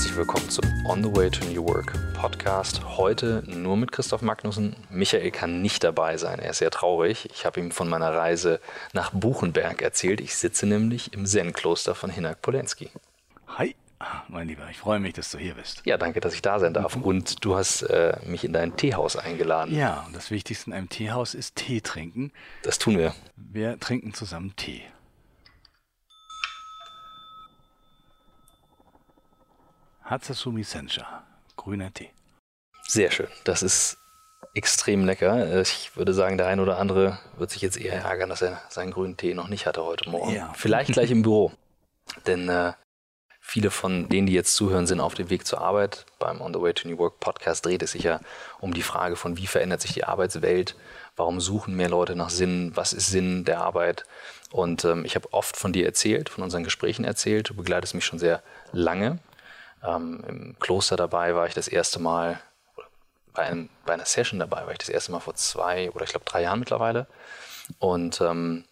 [0.00, 2.80] herzlich willkommen zum On the Way to New Work Podcast.
[2.96, 4.74] Heute nur mit Christoph Magnussen.
[4.88, 7.28] Michael kann nicht dabei sein, er ist sehr traurig.
[7.34, 8.60] Ich habe ihm von meiner Reise
[8.94, 10.22] nach Buchenberg erzählt.
[10.22, 12.88] Ich sitze nämlich im Zen-Kloster von Hinak Polenski.
[13.46, 13.76] Hi,
[14.28, 15.82] mein Lieber, ich freue mich, dass du hier bist.
[15.84, 16.96] Ja, danke, dass ich da sein darf.
[16.96, 19.76] Und du hast äh, mich in dein Teehaus eingeladen.
[19.76, 22.32] Ja, und das Wichtigste in einem Teehaus ist Tee trinken.
[22.62, 23.14] Das tun wir.
[23.36, 24.80] Wir trinken zusammen Tee.
[30.10, 31.22] Hatsasumi Sencha,
[31.56, 32.10] grüner Tee.
[32.88, 33.28] Sehr schön.
[33.44, 33.96] Das ist
[34.54, 35.60] extrem lecker.
[35.60, 38.90] Ich würde sagen, der eine oder andere wird sich jetzt eher ärgern, dass er seinen
[38.90, 40.34] grünen Tee noch nicht hatte heute Morgen.
[40.34, 40.52] Ja.
[40.56, 41.52] Vielleicht gleich im Büro.
[42.26, 42.72] Denn äh,
[43.40, 46.06] viele von denen, die jetzt zuhören, sind auf dem Weg zur Arbeit.
[46.18, 48.18] Beim On the Way to New Work Podcast dreht es sich ja
[48.58, 50.74] um die Frage von, wie verändert sich die Arbeitswelt?
[51.14, 52.72] Warum suchen mehr Leute nach Sinn?
[52.74, 54.02] Was ist Sinn der Arbeit?
[54.50, 57.50] Und ähm, ich habe oft von dir erzählt, von unseren Gesprächen erzählt.
[57.50, 58.42] Du begleitest mich schon sehr
[58.72, 59.20] lange
[59.82, 62.40] ähm, Im Kloster dabei war ich das erste Mal,
[63.32, 66.10] bei, einem, bei, einer Session dabei war ich das erste Mal vor zwei oder ich
[66.10, 67.06] glaube drei Jahren mittlerweile.
[67.78, 68.64] Und ähm,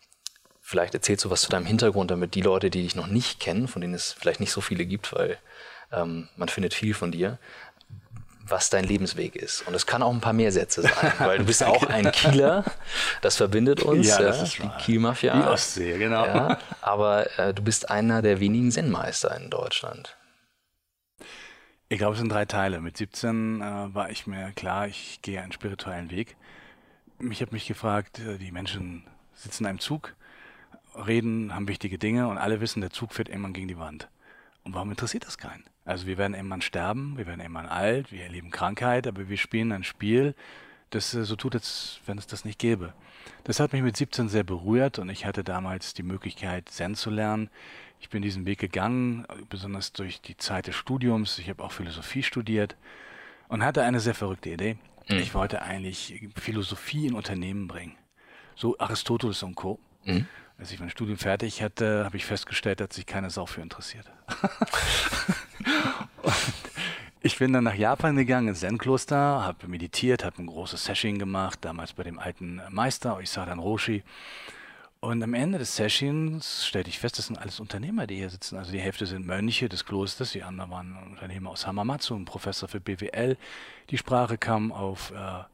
[0.61, 3.69] vielleicht erzählst du was zu deinem Hintergrund, damit die Leute, die dich noch nicht kennen,
[3.69, 5.39] von denen es vielleicht nicht so viele gibt, weil
[5.93, 7.39] ähm, man findet viel von dir,
[8.47, 9.67] was dein Lebensweg ist.
[9.67, 12.65] Und es kann auch ein paar mehr Sätze sein, weil du bist auch ein Kieler,
[13.23, 15.41] das verbindet uns, ja, das ja, ist die Kielmafia.
[15.41, 16.27] Die Ostsee, genau.
[16.27, 20.18] Ja, aber äh, du bist einer der wenigen Zen-Meister in Deutschland.
[21.91, 22.83] Ich glaube, es sind drei Teile.
[22.83, 26.37] Mit 17 äh, war ich mir klar, ich gehe einen spirituellen Weg.
[27.31, 30.15] Ich habe mich gefragt, äh, die Menschen sitzen in einem Zug,
[30.95, 34.09] reden, haben wichtige Dinge und alle wissen, der Zug fährt irgendwann gegen die Wand.
[34.65, 35.65] Und warum interessiert das keinen?
[35.87, 39.73] Also wir werden irgendwann sterben, wir werden irgendwann alt, wir erleben Krankheit, aber wir spielen
[39.73, 40.35] ein Spiel,
[40.91, 42.93] das äh, so tut, als wenn es das nicht gäbe.
[43.45, 47.09] Das hat mich mit 17 sehr berührt und ich hatte damals die Möglichkeit, Zen zu
[47.09, 47.49] lernen.
[48.01, 51.39] Ich bin diesen Weg gegangen, besonders durch die Zeit des Studiums.
[51.39, 52.77] Ich habe auch Philosophie studiert
[53.49, 54.77] und hatte eine sehr verrückte Idee.
[55.09, 55.19] Mhm.
[55.19, 57.97] Ich wollte eigentlich Philosophie in Unternehmen bringen.
[58.55, 59.79] So Aristoteles und Co.
[60.05, 60.27] Mhm.
[60.59, 64.11] Als ich mein Studium fertig hatte, habe ich festgestellt, dass sich keine Sau für interessiert.
[67.21, 71.61] ich bin dann nach Japan gegangen, ins Zen-Kloster, habe meditiert, habe ein großes Session gemacht,
[71.61, 74.03] damals bei dem alten Meister, ich sah dann Roshi.
[75.01, 78.59] Und am Ende des Sessions stellte ich fest, das sind alles Unternehmer, die hier sitzen.
[78.59, 82.69] Also die Hälfte sind Mönche des Klosters, die anderen waren Unternehmer aus Hamamatsu, ein Professor
[82.69, 83.37] für BWL.
[83.91, 85.45] Die Sprache kam auf äh,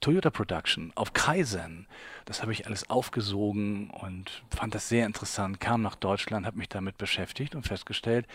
[0.00, 1.86] Toyota Production, auf Kaizen.
[2.24, 6.68] Das habe ich alles aufgesogen und fand das sehr interessant, kam nach Deutschland, habe mich
[6.68, 8.26] damit beschäftigt und festgestellt,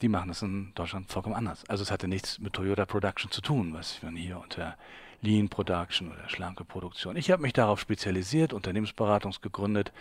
[0.00, 1.68] die machen das in Deutschland vollkommen anders.
[1.68, 4.78] Also es hatte nichts mit Toyota Production zu tun, was man hier unter
[5.20, 7.16] Lean Production oder schlanke Produktion.
[7.16, 9.92] Ich habe mich darauf spezialisiert, Unternehmensberatungs gegründet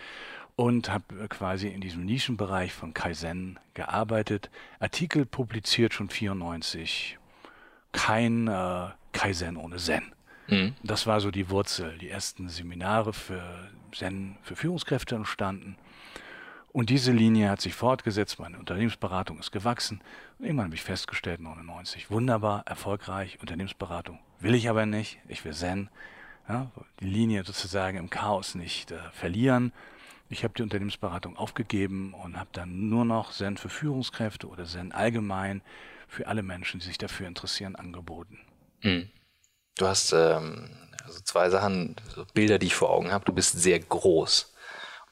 [0.55, 7.17] und habe äh, quasi in diesem Nischenbereich von Kaizen gearbeitet, Artikel publiziert schon 94.
[7.91, 10.11] Kein äh, Kaizen ohne Zen.
[10.47, 10.75] Mhm.
[10.83, 11.97] Das war so die Wurzel.
[11.97, 15.77] Die ersten Seminare für Zen für Führungskräfte entstanden.
[16.77, 19.99] Und diese Linie hat sich fortgesetzt, meine Unternehmensberatung ist gewachsen.
[20.37, 24.19] irgendwann habe ich festgestellt, 99, wunderbar, erfolgreich, Unternehmensberatung.
[24.39, 25.89] Will ich aber nicht, ich will Zen.
[26.47, 29.73] Ja, die Linie sozusagen im Chaos nicht äh, verlieren.
[30.29, 34.91] Ich habe die Unternehmensberatung aufgegeben und habe dann nur noch Zen für Führungskräfte oder Zen
[34.91, 35.63] allgemein
[36.07, 38.37] für alle Menschen, die sich dafür interessieren, angeboten.
[38.83, 39.09] Mhm.
[39.79, 40.69] Du hast ähm,
[41.03, 43.25] also zwei Sachen, so Bilder, die ich vor Augen habe.
[43.25, 44.53] Du bist sehr groß.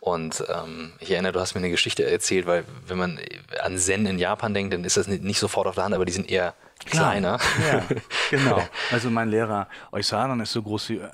[0.05, 3.19] Und ähm, ich erinnere, du hast mir eine Geschichte erzählt, weil wenn man
[3.63, 6.11] an Zen in Japan denkt, dann ist das nicht, sofort auf der Hand, aber die
[6.11, 6.53] sind eher
[6.85, 7.39] kleiner.
[7.67, 7.83] Ja,
[8.29, 8.61] genau.
[8.91, 11.09] Also mein Lehrer Oisaran ist so groß wie äh,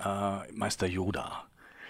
[0.54, 1.46] Meister Yoda.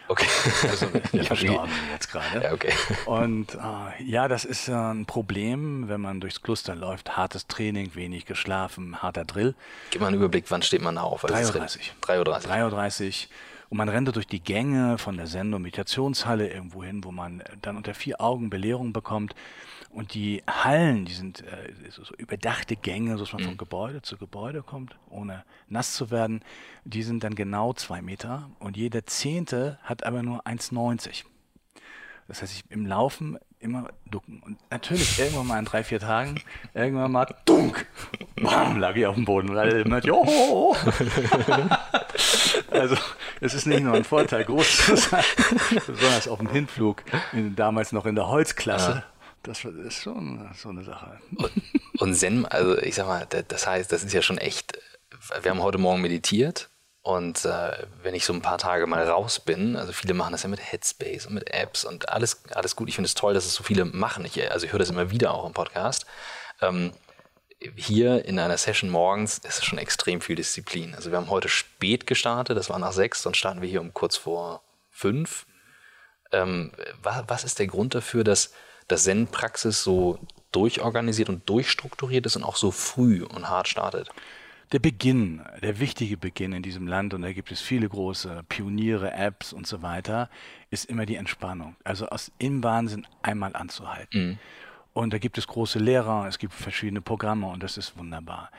[0.09, 0.27] Okay.
[0.69, 2.43] Also der verstorben jetzt gerade.
[2.43, 2.73] Ja, okay.
[3.05, 7.17] Und äh, ja, das ist äh, ein Problem, wenn man durchs Kloster läuft.
[7.17, 9.55] Hartes Training, wenig geschlafen, harter Drill.
[9.89, 11.25] Gib mal einen Überblick, wann steht man auf?
[11.25, 11.65] 3.30 Uhr.
[12.03, 12.73] 3.30 Uhr.
[12.77, 13.29] 3.30 Uhr.
[13.71, 17.77] Und man rennt durch die Gänge von der Sendung Meditationshalle irgendwo hin, wo man dann
[17.77, 19.33] unter vier Augen Belehrung bekommt.
[19.91, 23.47] Und die Hallen, die sind äh, so, so überdachte Gänge, so dass man mhm.
[23.47, 26.41] von Gebäude zu Gebäude kommt, ohne nass zu werden.
[26.83, 31.23] Die sind dann genau zwei Meter und jeder Zehnte hat aber nur 1,90.
[32.27, 34.41] Das heißt, ich im Laufen immer ducken.
[34.43, 36.41] Und natürlich irgendwann mal in drei, vier Tagen,
[36.73, 37.85] irgendwann mal dunk,
[38.35, 39.55] bam, lag ich auf dem Boden.
[39.55, 40.75] Weil immer, jo.
[42.69, 42.95] also
[43.39, 45.23] es ist nicht nur ein Vorteil, groß zu sein,
[45.87, 47.03] besonders auf dem Hinflug,
[47.33, 48.91] in, damals noch in der Holzklasse.
[48.91, 49.03] Ja.
[49.43, 51.19] Das ist schon so eine Sache.
[51.35, 51.51] Und,
[51.97, 54.77] und Zen, also ich sag mal, das heißt, das ist ja schon echt,
[55.41, 56.69] wir haben heute Morgen meditiert
[57.03, 57.71] und äh,
[58.03, 60.71] wenn ich so ein paar Tage mal raus bin, also viele machen das ja mit
[60.71, 62.89] Headspace und mit Apps und alles, alles gut.
[62.89, 64.23] Ich finde es toll, dass es so viele machen.
[64.25, 66.05] Ich, also ich höre das immer wieder auch im Podcast.
[66.61, 66.91] Ähm,
[67.75, 70.95] hier in einer Session morgens ist es schon extrem viel Disziplin.
[70.95, 73.93] Also wir haben heute spät gestartet, das war nach sechs, dann starten wir hier um
[73.93, 75.45] kurz vor fünf.
[76.31, 76.71] Ähm,
[77.01, 78.53] was, was, ist der Grund dafür, dass
[78.87, 80.19] das Zen-Praxis so
[80.51, 84.09] durchorganisiert und durchstrukturiert ist und auch so früh und hart startet?
[84.71, 89.11] Der Beginn, der wichtige Beginn in diesem Land, und da gibt es viele große Pioniere,
[89.11, 90.29] Apps und so weiter,
[90.69, 91.75] ist immer die Entspannung.
[91.83, 94.29] Also aus im Wahnsinn einmal anzuhalten.
[94.29, 94.39] Mhm.
[94.93, 98.51] Und da gibt es große Lehrer, es gibt verschiedene Programme und das ist wunderbar.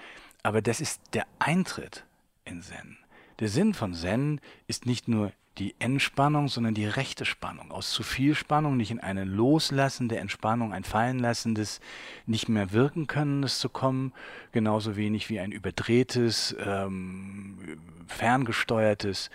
[0.42, 2.04] Aber das ist der Eintritt
[2.44, 2.98] in Zen.
[3.38, 7.70] Der Sinn von Zen ist nicht nur die Entspannung, sondern die rechte Spannung.
[7.70, 11.80] Aus zu viel Spannung nicht in eine loslassende Entspannung, ein fallenlassendes,
[12.26, 14.12] nicht mehr wirken könnendes zu kommen,
[14.52, 19.30] genauso wenig wie ein überdrehtes, ähm, ferngesteuertes,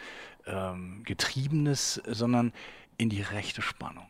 [0.48, 2.52] ähm, getriebenes, sondern
[2.98, 4.08] in die rechte Spannung.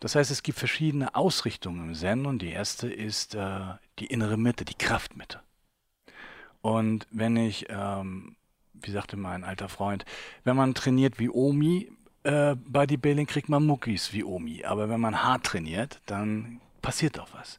[0.00, 3.60] Das heißt, es gibt verschiedene Ausrichtungen im Zen und die erste ist äh,
[3.98, 5.40] die innere Mitte, die Kraftmitte.
[6.60, 8.36] Und wenn ich ähm,
[8.86, 10.04] wie sagte mein alter Freund,
[10.44, 11.90] wenn man trainiert wie Omi,
[12.22, 14.64] äh, Bodybuilding kriegt man Muckis wie Omi.
[14.64, 17.58] Aber wenn man hart trainiert, dann passiert auch was.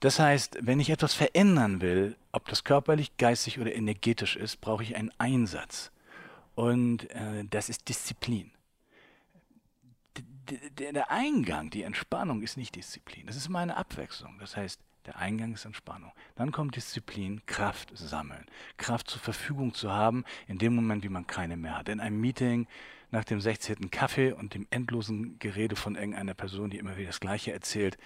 [0.00, 4.82] Das heißt, wenn ich etwas verändern will, ob das körperlich, geistig oder energetisch ist, brauche
[4.82, 5.90] ich einen Einsatz.
[6.54, 8.50] Und äh, das ist Disziplin.
[10.46, 13.26] D der Eingang, die Entspannung ist nicht Disziplin.
[13.26, 14.38] Das ist meine Abwechslung.
[14.38, 16.12] Das heißt, der Eingang ist Entspannung.
[16.34, 18.46] Dann kommt Disziplin, Kraft sammeln.
[18.76, 21.88] Kraft zur Verfügung zu haben, in dem Moment, wie man keine mehr hat.
[21.88, 22.66] In einem Meeting
[23.10, 23.90] nach dem 16.
[23.90, 27.98] Kaffee und dem endlosen Gerede von irgendeiner Person, die immer wieder das Gleiche erzählt,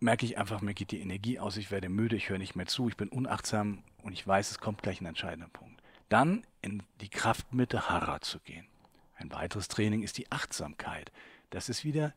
[0.00, 2.66] merke ich einfach, mir geht die Energie aus, ich werde müde, ich höre nicht mehr
[2.66, 5.82] zu, ich bin unachtsam und ich weiß, es kommt gleich ein entscheidender Punkt.
[6.08, 8.66] Dann in die Kraftmitte Hara zu gehen.
[9.16, 11.12] Ein weiteres Training ist die Achtsamkeit.
[11.50, 12.14] Das ist wieder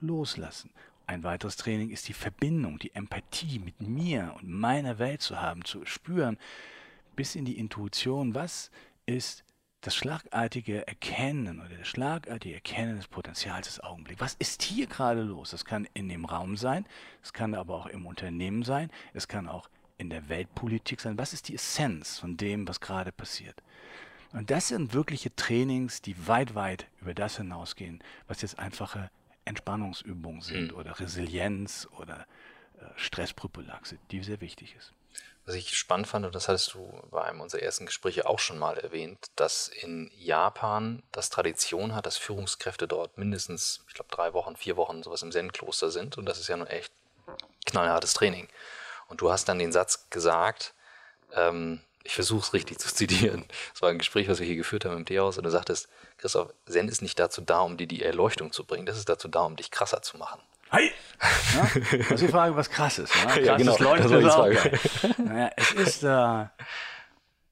[0.00, 0.70] Loslassen.
[1.06, 5.64] Ein weiteres Training ist die Verbindung, die Empathie mit mir und meiner Welt zu haben,
[5.64, 6.38] zu spüren,
[7.14, 8.70] bis in die Intuition, was
[9.06, 9.44] ist
[9.82, 14.20] das schlagartige Erkennen oder das schlagartige Erkennen des Potenzials des Augenblicks.
[14.20, 15.50] Was ist hier gerade los?
[15.50, 16.86] Das kann in dem Raum sein,
[17.22, 19.68] es kann aber auch im Unternehmen sein, es kann auch
[19.98, 21.18] in der Weltpolitik sein.
[21.18, 23.62] Was ist die Essenz von dem, was gerade passiert?
[24.34, 29.08] Und das sind wirkliche Trainings, die weit, weit über das hinausgehen, was jetzt einfache
[29.44, 30.78] Entspannungsübungen sind mhm.
[30.78, 32.26] oder Resilienz oder
[32.80, 34.92] äh, Stressprophylaxe, die sehr wichtig ist.
[35.46, 38.58] Was ich spannend fand, und das hattest du bei einem unserer ersten Gespräche auch schon
[38.58, 44.32] mal erwähnt, dass in Japan das Tradition hat, dass Führungskräfte dort mindestens, ich glaube, drei
[44.32, 46.18] Wochen, vier Wochen sowas im Zen-Kloster sind.
[46.18, 46.92] Und das ist ja nun echt
[47.66, 48.48] knallhartes Training.
[49.06, 50.74] Und du hast dann den Satz gesagt,
[51.34, 53.44] ähm, ich versuche es richtig zu zitieren.
[53.72, 56.54] Das war ein Gespräch, was wir hier geführt haben im Teehaus, und du sagtest, Christoph,
[56.66, 59.40] Zen ist nicht dazu da, um dir die Erleuchtung zu bringen, das ist dazu da,
[59.40, 60.40] um dich krasser zu machen.
[60.70, 60.90] Hi!
[61.54, 63.14] Ja, das ist die Frage, was krass ist.
[63.14, 63.22] Ne?
[63.22, 64.78] Krass ja, genau, ist Leuchten das war die Frage.
[65.22, 66.46] Naja, es ist, äh,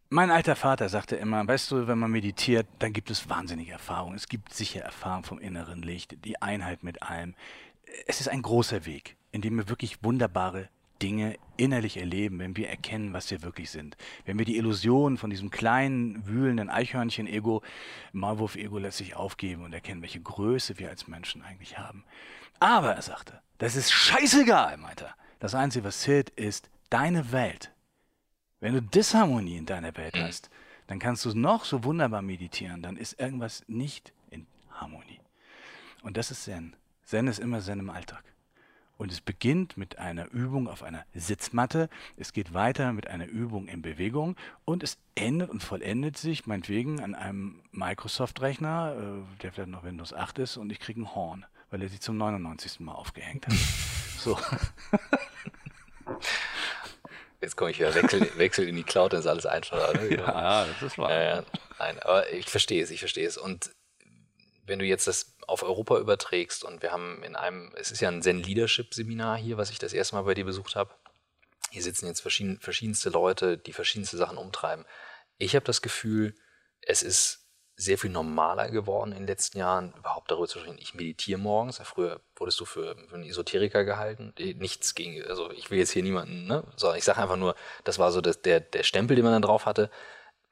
[0.09, 4.17] mein alter Vater sagte immer, weißt du, wenn man meditiert, dann gibt es wahnsinnige Erfahrungen.
[4.17, 7.35] Es gibt sicher Erfahrungen vom inneren Licht, die Einheit mit allem.
[8.07, 10.69] Es ist ein großer Weg, in dem wir wirklich wunderbare
[11.03, 13.97] Dinge innerlich erleben, wenn wir erkennen, was wir wirklich sind.
[14.25, 17.63] Wenn wir die Illusion von diesem kleinen, wühlenden Eichhörnchen-Ego,
[18.13, 22.05] Maulwurf-Ego letztlich aufgeben und erkennen, welche Größe wir als Menschen eigentlich haben.
[22.61, 25.15] Aber, er sagte, das ist scheißegal, meinte er.
[25.41, 27.73] Das Einzige, was zählt, ist deine Welt.
[28.61, 30.23] Wenn du Disharmonie in deiner Welt mhm.
[30.23, 30.51] hast,
[30.87, 35.21] dann kannst du noch so wunderbar meditieren, dann ist irgendwas nicht in Harmonie.
[36.03, 36.77] Und das ist Zen.
[37.05, 38.23] Zen ist immer Zen im Alltag.
[39.03, 43.67] Und es beginnt mit einer Übung auf einer Sitzmatte, es geht weiter mit einer Übung
[43.67, 49.71] in Bewegung und es endet und vollendet sich meinetwegen an einem Microsoft-Rechner, äh, der vielleicht
[49.71, 52.79] noch Windows 8 ist, und ich kriege ein Horn, weil er sich zum 99.
[52.79, 53.55] Mal aufgehängt hat.
[54.21, 54.39] so.
[57.41, 60.01] Jetzt komme ich wieder, wechsel, wechsel in die Cloud, dann ist alles einfacher.
[60.01, 60.15] Ne?
[60.15, 61.11] Ja, das ist wahr.
[61.11, 61.43] Äh,
[61.81, 63.37] nein, aber ich verstehe es, ich verstehe es.
[63.37, 63.73] Und
[64.65, 68.09] wenn du jetzt das auf Europa überträgst und wir haben in einem, es ist ja
[68.09, 70.91] ein Zen Leadership Seminar hier, was ich das erste Mal bei dir besucht habe.
[71.71, 74.85] Hier sitzen jetzt verschieden, verschiedenste Leute, die verschiedenste Sachen umtreiben.
[75.39, 76.35] Ich habe das Gefühl,
[76.81, 77.43] es ist
[77.77, 80.79] sehr viel normaler geworden in den letzten Jahren, überhaupt darüber zu sprechen.
[80.79, 81.79] Ich meditiere morgens.
[81.85, 84.35] Früher wurdest du für, für einen Esoteriker gehalten.
[84.39, 86.65] Nichts gegen, also ich will jetzt hier niemanden, ne?
[86.77, 87.55] So, ich sage einfach nur,
[87.85, 89.91] das war so das, der, der Stempel, den man dann drauf hatte.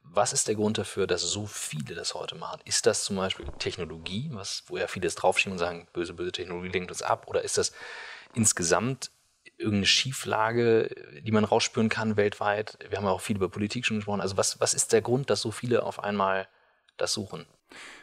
[0.02, 2.60] Was ist der Grund dafür, dass so viele das heute machen?
[2.64, 6.68] Ist das zum Beispiel Technologie, was, wo ja vieles draufschieben und sagen, böse, böse Technologie
[6.68, 7.28] lenkt uns ab?
[7.28, 7.72] Oder ist das
[8.34, 9.10] insgesamt
[9.56, 12.78] irgendeine Schieflage, die man rausspüren kann weltweit?
[12.88, 14.20] Wir haben ja auch viel über Politik schon gesprochen.
[14.20, 16.48] Also was, was ist der Grund, dass so viele auf einmal
[16.96, 17.46] das suchen?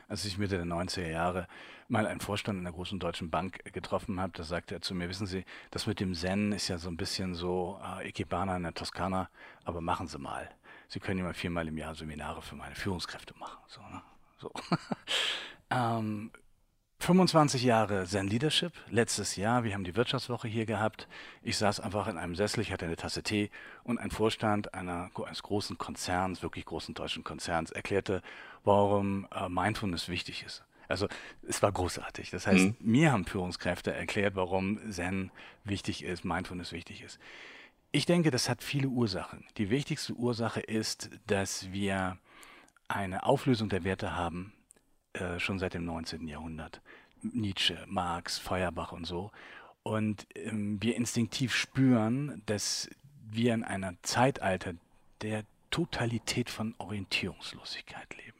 [0.08, 1.48] Als ich Mitte der 90er Jahre
[1.90, 5.28] mal einen Vorstand einer großen deutschen Bank getroffen habe, da sagte er zu mir, wissen
[5.28, 8.74] Sie, das mit dem Zen ist ja so ein bisschen so äh, Ikebana in der
[8.74, 9.30] Toskana,
[9.64, 10.50] aber machen Sie mal.
[10.88, 13.58] Sie können mal viermal im Jahr Seminare für meine Führungskräfte machen.
[13.68, 14.02] So, ne?
[14.40, 14.52] so.
[15.70, 16.32] ähm,
[17.00, 21.08] 25 Jahre Zen Leadership, letztes Jahr, wir haben die Wirtschaftswoche hier gehabt.
[21.44, 23.52] Ich saß einfach in einem Sessel, ich hatte eine Tasse Tee
[23.84, 28.22] und ein Vorstand einer, eines großen Konzerns, wirklich großen deutschen Konzerns, erklärte,
[28.64, 30.64] warum äh, Mindfulness wichtig ist.
[30.88, 31.08] Also
[31.48, 32.32] es war großartig.
[32.32, 32.76] Das heißt, mhm.
[32.80, 35.32] mir haben Führungskräfte erklärt, warum Zen
[35.66, 37.20] wichtig ist, Mindfulness wichtig ist.
[37.92, 39.46] Ich denke, das hat viele Ursachen.
[39.58, 42.18] Die wichtigste Ursache ist, dass wir
[42.88, 44.54] eine Auflösung der Werte haben,
[45.14, 46.28] äh, schon seit dem 19.
[46.28, 46.82] Jahrhundert.
[47.22, 49.32] Nietzsche, Marx, Feuerbach und so.
[49.84, 52.90] Und ähm, wir instinktiv spüren, dass
[53.30, 54.74] wir in einem Zeitalter
[55.22, 58.38] der Totalität von Orientierungslosigkeit leben.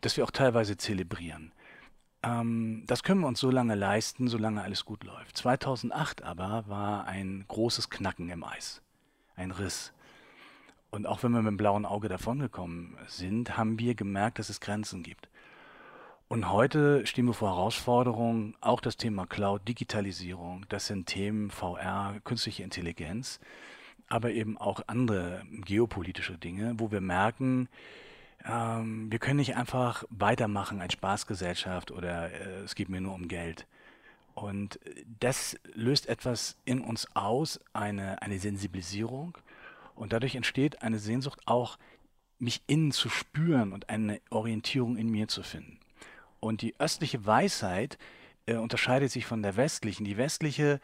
[0.00, 1.52] Dass wir auch teilweise zelebrieren.
[2.22, 5.36] Ähm, das können wir uns so lange leisten, solange alles gut läuft.
[5.36, 8.82] 2008 aber war ein großes Knacken im Eis.
[9.34, 9.92] Ein Riss.
[10.90, 14.60] Und auch wenn wir mit dem blauen Auge davongekommen sind, haben wir gemerkt, dass es
[14.60, 15.28] Grenzen gibt.
[16.28, 22.20] Und heute stehen wir vor Herausforderungen, auch das Thema Cloud, Digitalisierung, das sind Themen VR,
[22.24, 23.38] künstliche Intelligenz,
[24.08, 27.68] aber eben auch andere geopolitische Dinge, wo wir merken,
[28.44, 33.28] ähm, wir können nicht einfach weitermachen als Spaßgesellschaft oder äh, es geht mir nur um
[33.28, 33.66] Geld.
[34.34, 34.80] Und
[35.20, 39.36] das löst etwas in uns aus, eine, eine Sensibilisierung.
[39.94, 41.78] Und dadurch entsteht eine Sehnsucht auch,
[42.38, 45.78] mich innen zu spüren und eine Orientierung in mir zu finden.
[46.40, 47.98] Und die östliche Weisheit
[48.46, 50.04] äh, unterscheidet sich von der westlichen.
[50.04, 50.80] Die westliche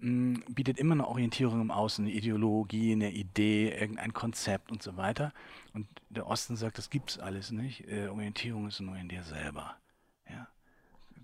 [0.00, 4.82] mh, hm, bietet immer eine Orientierung im Außen, eine Ideologie, eine Idee, irgendein Konzept und
[4.82, 5.32] so weiter.
[5.74, 7.88] Und der Osten sagt, das gibt es alles nicht.
[7.88, 9.76] Äh, Orientierung ist nur in dir selber.
[10.28, 10.48] Ja?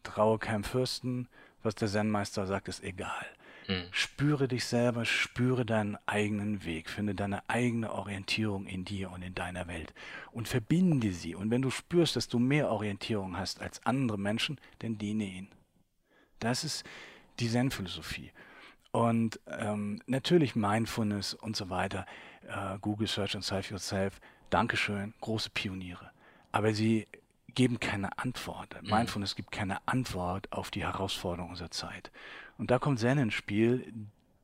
[0.02, 1.28] Traue keinem Fürsten,
[1.62, 3.26] was der Zen-Meister sagt, ist egal.
[3.68, 3.84] Mhm.
[3.90, 9.34] Spüre dich selber, spüre deinen eigenen Weg, finde deine eigene Orientierung in dir und in
[9.34, 9.92] deiner Welt
[10.32, 11.34] und verbinde sie.
[11.34, 15.57] Und wenn du spürst, dass du mehr Orientierung hast als andere Menschen, dann diene ihnen.
[16.40, 16.84] Das ist
[17.40, 18.32] die Zen-Philosophie.
[18.90, 22.06] Und ähm, natürlich Mindfulness und so weiter,
[22.46, 26.10] äh, Google Search and Self Yourself, Dankeschön, große Pioniere.
[26.52, 27.06] Aber sie
[27.54, 28.80] geben keine Antwort.
[28.82, 28.90] Mhm.
[28.90, 32.10] Mindfulness gibt keine Antwort auf die Herausforderungen unserer Zeit.
[32.56, 33.92] Und da kommt Zen ins Spiel,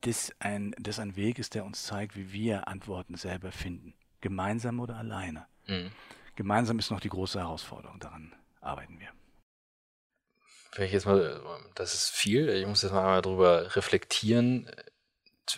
[0.01, 3.93] das ein, das ein Weg ist, der uns zeigt, wie wir Antworten selber finden.
[4.21, 5.47] Gemeinsam oder alleine.
[5.67, 5.91] Mhm.
[6.35, 9.09] Gemeinsam ist noch die große Herausforderung, daran arbeiten wir.
[10.75, 11.41] Wenn jetzt mal,
[11.73, 14.69] das ist viel, ich muss jetzt mal drüber reflektieren,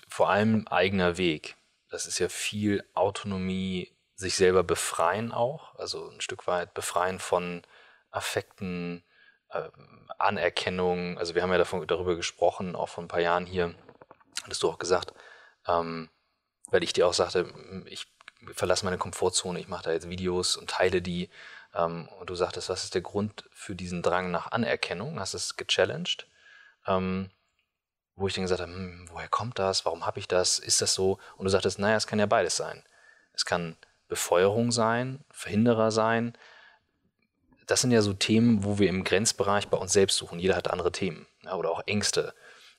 [0.08, 1.56] vor allem eigener Weg.
[1.90, 7.62] Das ist ja viel Autonomie, sich selber befreien auch, also ein Stück weit befreien von
[8.12, 9.04] Affekten,
[9.50, 9.70] äh,
[10.18, 13.76] Anerkennung, also wir haben ja davon, darüber gesprochen, auch vor ein paar Jahren hier,
[14.44, 15.14] hattest du auch gesagt,
[15.68, 16.10] ähm,
[16.70, 17.54] weil ich dir auch sagte,
[17.86, 18.08] ich
[18.54, 21.30] verlasse meine Komfortzone, ich mache da jetzt Videos und teile die.
[21.78, 25.20] Ähm, und du sagtest, was ist der Grund für diesen Drang nach Anerkennung?
[25.20, 26.28] Hast es gechallenged?
[26.86, 27.30] Ähm,
[28.16, 29.86] wo ich dann gesagt habe, hm, woher kommt das?
[29.86, 30.60] Warum habe ich das?
[30.60, 31.20] Ist das so?
[31.38, 32.84] Und du sagtest, naja, es kann ja beides sein.
[33.34, 36.36] Es kann Befeuerung sein, Verhinderer sein,
[37.68, 40.40] das sind ja so Themen, wo wir im Grenzbereich bei uns selbst suchen.
[40.40, 42.34] Jeder hat andere Themen ja, oder auch Ängste.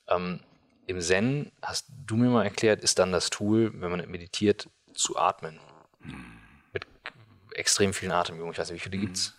[0.08, 0.40] Ähm,
[0.86, 5.16] Im Zen, hast du mir mal erklärt, ist dann das Tool, wenn man meditiert, zu
[5.18, 5.60] atmen.
[6.00, 6.37] Hm.
[7.58, 8.52] Extrem vielen Atemübungen.
[8.52, 9.34] Ich weiß nicht, wie viele gibt es?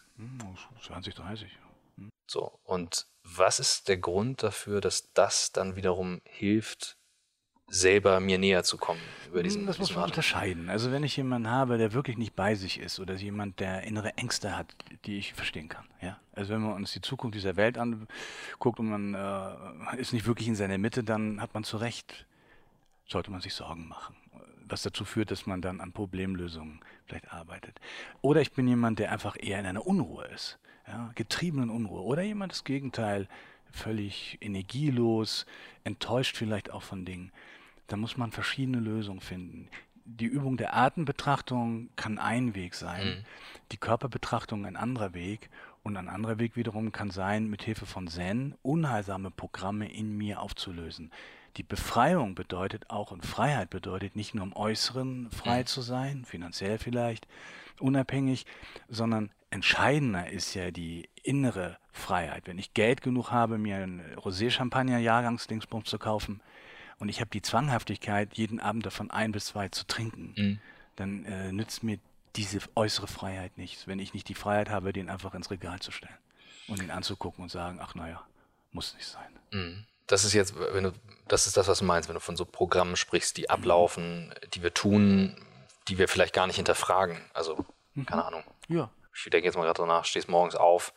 [0.85, 1.49] 20, 30.
[1.97, 2.09] Hm.
[2.29, 6.97] So, und was ist der Grund dafür, dass das dann wiederum hilft,
[7.67, 10.11] selber mir näher zu kommen über diesen Das muss man Atem.
[10.11, 10.69] unterscheiden.
[10.69, 14.17] Also wenn ich jemanden habe, der wirklich nicht bei sich ist oder jemand, der innere
[14.17, 15.85] Ängste hat, die ich verstehen kann.
[16.01, 16.19] Ja?
[16.33, 20.47] Also wenn man uns die Zukunft dieser Welt anguckt und man äh, ist nicht wirklich
[20.47, 22.25] in seiner Mitte, dann hat man zu Recht,
[23.05, 24.15] sollte man sich Sorgen machen.
[24.67, 27.79] Was dazu führt, dass man dann an Problemlösungen vielleicht arbeitet.
[28.21, 30.59] Oder ich bin jemand, der einfach eher in einer Unruhe ist.
[30.87, 31.11] Ja?
[31.15, 32.01] Getriebenen Unruhe.
[32.01, 33.27] Oder jemand das Gegenteil,
[33.71, 35.45] völlig energielos,
[35.83, 37.31] enttäuscht vielleicht auch von Dingen.
[37.87, 39.67] Da muss man verschiedene Lösungen finden.
[40.05, 43.23] Die Übung der Atembetrachtung kann ein Weg sein, mhm.
[43.71, 45.49] die Körperbetrachtung ein anderer Weg
[45.83, 50.41] und ein anderer Weg wiederum kann sein, mit Hilfe von Zen unheilsame Programme in mir
[50.41, 51.11] aufzulösen.
[51.57, 55.65] Die Befreiung bedeutet auch und Freiheit bedeutet nicht nur im Äußeren frei mhm.
[55.65, 57.27] zu sein, finanziell vielleicht,
[57.79, 58.45] unabhängig,
[58.87, 62.47] sondern entscheidender ist ja die innere Freiheit.
[62.47, 66.41] Wenn ich Geld genug habe, mir einen Rosé-Champagner-Jahrgangsdingsbums zu kaufen,
[66.99, 70.59] und ich habe die Zwanghaftigkeit, jeden Abend davon ein bis zwei zu trinken, mhm.
[70.97, 71.97] dann äh, nützt mir
[72.35, 75.91] diese äußere Freiheit nicht, wenn ich nicht die Freiheit habe, den einfach ins Regal zu
[75.91, 76.17] stellen
[76.67, 78.21] und ihn anzugucken und sagen, ach naja,
[78.71, 79.39] muss nicht sein.
[79.51, 79.85] Mhm.
[80.09, 80.91] Das ist jetzt, wenn du,
[81.27, 84.63] das ist das, was du meinst, wenn du von so Programmen sprichst, die ablaufen, die
[84.63, 85.39] wir tun,
[85.87, 87.21] die wir vielleicht gar nicht hinterfragen.
[87.33, 87.63] Also,
[87.93, 88.07] mhm.
[88.07, 88.43] keine Ahnung.
[88.67, 88.89] Ja.
[89.13, 90.93] Ich denke jetzt mal gerade danach, stehst morgens auf.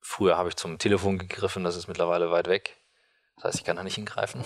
[0.00, 2.76] Früher habe ich zum Telefon gegriffen, das ist mittlerweile weit weg.
[3.36, 4.44] Das heißt, ich kann da nicht hingreifen.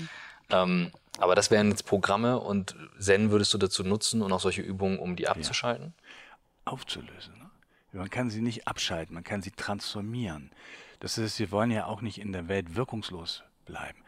[0.50, 4.60] ähm, aber das wären jetzt Programme und Zen würdest du dazu nutzen und auch solche
[4.60, 5.94] Übungen, um die abzuschalten?
[5.96, 6.72] Ja.
[6.72, 7.38] Aufzulösen.
[7.38, 7.50] Ne?
[7.92, 10.52] Man kann sie nicht abschalten, man kann sie transformieren.
[11.00, 13.98] Das ist, wir wollen ja auch nicht in der Welt wirkungslos bleiben.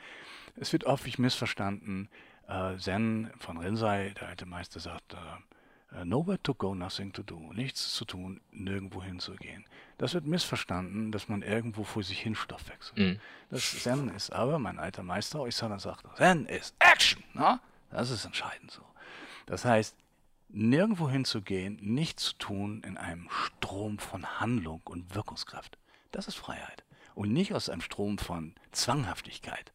[0.57, 2.09] Es wird oft missverstanden.
[2.49, 7.53] Äh, Zen von Rinzai, der alte Meister, sagt, äh, nowhere to go, nothing to do.
[7.53, 9.65] Nichts zu tun, nirgendwo hinzugehen.
[9.99, 12.99] Das wird missverstanden, dass man irgendwo vor sich hin Stoff wechselt.
[12.99, 13.21] Mhm.
[13.51, 17.23] Das Zen ist aber, mein alter Meister Oisada sagt, Zen ist Action.
[17.35, 17.61] Na?
[17.91, 18.83] Das ist entscheidend so.
[19.47, 19.97] Das heißt,
[20.49, 25.77] nirgendwo hinzugehen, nichts zu tun in einem Strom von Handlung und Wirkungskraft.
[26.11, 26.85] Das ist Freiheit.
[27.15, 29.73] Und nicht aus einem Strom von Zwanghaftigkeit.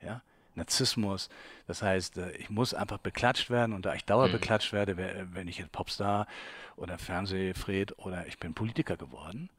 [0.00, 0.22] Ja?
[0.56, 1.28] Narzissmus.
[1.66, 4.76] Das heißt, äh, ich muss einfach beklatscht werden und da ich dauerbeklatscht mhm.
[4.76, 6.26] werde, wenn ich jetzt Popstar
[6.76, 9.50] oder Fernsehfred oder ich bin Politiker geworden.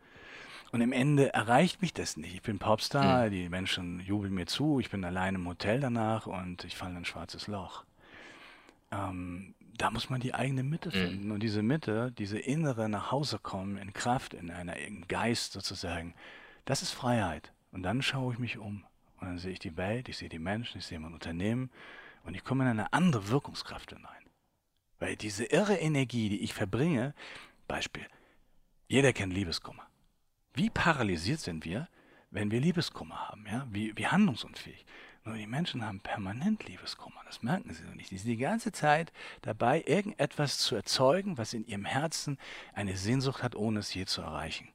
[0.71, 2.33] Und im Ende erreicht mich das nicht.
[2.33, 3.31] Ich bin Popstar, mhm.
[3.31, 6.97] die Menschen jubeln mir zu, ich bin allein im Hotel danach und ich falle in
[6.97, 7.85] ein schwarzes Loch.
[8.91, 10.93] Ähm, da muss man die eigene Mitte mhm.
[10.93, 11.25] finden.
[11.25, 11.31] Mhm.
[11.31, 16.13] Und diese Mitte, diese innere nach Hause kommen in Kraft, in einer in Geist sozusagen,
[16.65, 17.51] das ist Freiheit.
[17.71, 18.83] Und dann schaue ich mich um.
[19.19, 21.71] Und dann sehe ich die Welt, ich sehe die Menschen, ich sehe mein Unternehmen
[22.23, 24.11] und ich komme in eine andere Wirkungskraft hinein.
[24.99, 27.13] Weil diese irre Energie, die ich verbringe,
[27.67, 28.05] Beispiel,
[28.87, 29.87] jeder kennt Liebeskummer.
[30.53, 31.87] Wie paralysiert sind wir,
[32.31, 33.45] wenn wir Liebeskummer haben?
[33.45, 33.67] Ja?
[33.69, 34.85] Wie, wie handlungsunfähig.
[35.27, 38.11] Nur die Menschen haben permanent Liebeskummer, das merken sie noch nicht.
[38.11, 42.39] Die sind die ganze Zeit dabei, irgendetwas zu erzeugen, was in ihrem Herzen
[42.73, 44.69] eine Sehnsucht hat, ohne es je zu erreichen.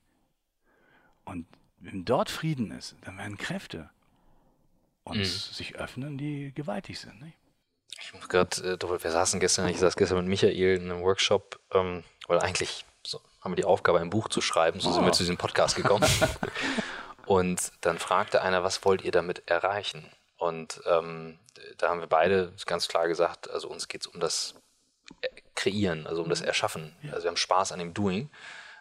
[1.24, 1.46] Und
[1.78, 3.88] wenn dort Frieden ist, dann werden Kräfte
[5.04, 5.54] uns mhm.
[5.54, 7.22] sich öffnen, die gewaltig sind.
[7.22, 7.38] Nicht?
[7.98, 11.60] Ich muss gerade, äh, wir saßen gestern, ich saß gestern mit Michael in einem Workshop,
[11.72, 14.92] ähm, weil eigentlich so, haben wir die Aufgabe, ein Buch zu schreiben, so oh.
[14.92, 15.14] sind wir oh.
[15.14, 16.06] zu diesem Podcast gekommen.
[17.24, 20.04] Und dann fragte einer, was wollt ihr damit erreichen?
[20.42, 21.38] Und ähm,
[21.78, 24.56] da haben wir beide ganz klar gesagt, also uns geht es um das
[25.54, 26.48] Kreieren, also um das mhm.
[26.48, 26.96] Erschaffen.
[27.12, 28.28] Also wir haben Spaß an dem Doing.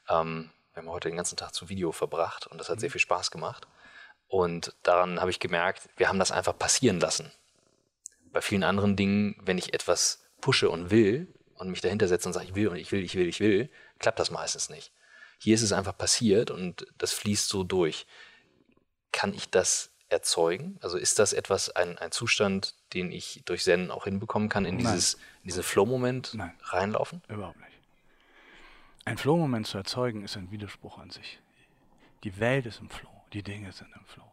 [0.09, 2.93] Ähm, wir haben heute den ganzen Tag zu Video verbracht und das hat sehr mhm.
[2.93, 3.67] viel Spaß gemacht.
[4.27, 7.31] Und daran habe ich gemerkt, wir haben das einfach passieren lassen.
[8.31, 12.33] Bei vielen anderen Dingen, wenn ich etwas pushe und will und mich dahinter setze und
[12.33, 13.69] sage, ich will und ich will, ich will, ich will,
[13.99, 14.91] klappt das meistens nicht.
[15.37, 18.07] Hier ist es einfach passiert und das fließt so durch.
[19.11, 20.77] Kann ich das erzeugen?
[20.81, 24.77] Also ist das etwas, ein, ein Zustand, den ich durch Zen auch hinbekommen kann, in,
[24.77, 27.21] dieses, in diesen Flow-Moment reinlaufen?
[27.29, 27.71] Überhaupt nicht.
[29.05, 31.39] Ein Flow-Moment zu erzeugen, ist ein Widerspruch an sich.
[32.23, 34.25] Die Welt ist im Flow, die Dinge sind im Flow.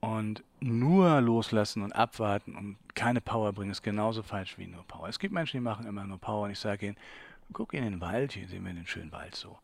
[0.00, 5.08] Und nur loslassen und abwarten und keine Power bringen, ist genauso falsch wie nur Power.
[5.08, 6.96] Es gibt Menschen, die machen immer nur Power und ich sage ihnen,
[7.52, 9.58] guck in den Wald, hier sehen wir den schönen Wald so.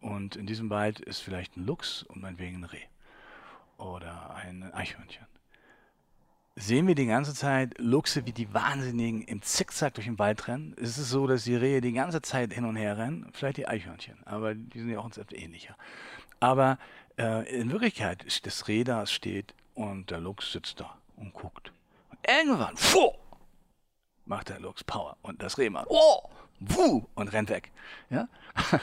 [0.00, 2.82] Und in diesem Wald ist vielleicht ein Luchs und meinetwegen ein Reh
[3.78, 5.26] oder ein Eichhörnchen.
[6.58, 10.72] Sehen wir die ganze Zeit Luchse wie die Wahnsinnigen im Zickzack durch den Wald rennen?
[10.74, 13.28] Ist es so, dass die Rehe die ganze Zeit hin und her rennen?
[13.32, 15.76] Vielleicht die Eichhörnchen, aber die sind ja auch uns ähnlicher.
[16.40, 16.78] Aber
[17.18, 21.72] äh, in Wirklichkeit ist das Reh da, steht und der Luchs sitzt da und guckt.
[22.10, 23.12] Und irgendwann, fuh,
[24.24, 26.22] macht der Luchs Power und das Reh macht, oh,
[26.60, 27.70] wuh, und rennt weg.
[28.10, 28.28] Ja?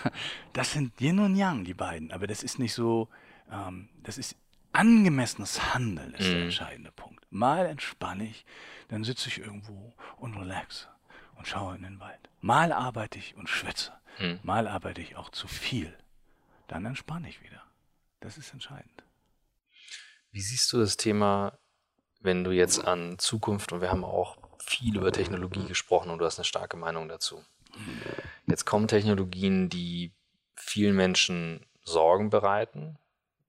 [0.53, 3.09] Das sind Yin und Yang, die beiden, aber das ist nicht so,
[3.51, 4.35] ähm, das ist
[4.73, 6.43] angemessenes Handeln ist der mhm.
[6.43, 7.25] entscheidende Punkt.
[7.29, 8.45] Mal entspanne ich,
[8.89, 10.87] dann sitze ich irgendwo und relaxe
[11.35, 12.29] und schaue in den Wald.
[12.41, 13.93] Mal arbeite ich und schwitze.
[14.19, 14.39] Mhm.
[14.43, 15.95] Mal arbeite ich auch zu viel.
[16.67, 17.63] Dann entspanne ich wieder.
[18.19, 19.03] Das ist entscheidend.
[20.31, 21.57] Wie siehst du das Thema,
[22.21, 26.25] wenn du jetzt an Zukunft, und wir haben auch viel über Technologie gesprochen und du
[26.25, 27.43] hast eine starke Meinung dazu.
[28.47, 30.13] Jetzt kommen Technologien, die
[30.55, 32.97] vielen Menschen Sorgen bereiten,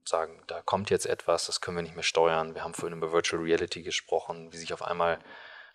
[0.09, 2.55] sagen, da kommt jetzt etwas, das können wir nicht mehr steuern.
[2.55, 5.19] Wir haben vorhin über Virtual Reality gesprochen, wie sich auf einmal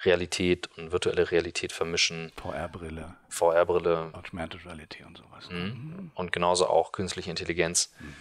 [0.04, 2.32] Realität und virtuelle Realität vermischen.
[2.38, 3.16] VR-Brille.
[3.30, 4.12] VR-Brille.
[4.14, 5.50] Augmented Reality und sowas.
[5.50, 5.58] Mhm.
[5.58, 6.12] mhm.
[6.16, 7.94] Und genauso auch künstliche Intelligenz.
[8.00, 8.16] Mhm.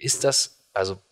[0.00, 1.02] Ist das, also,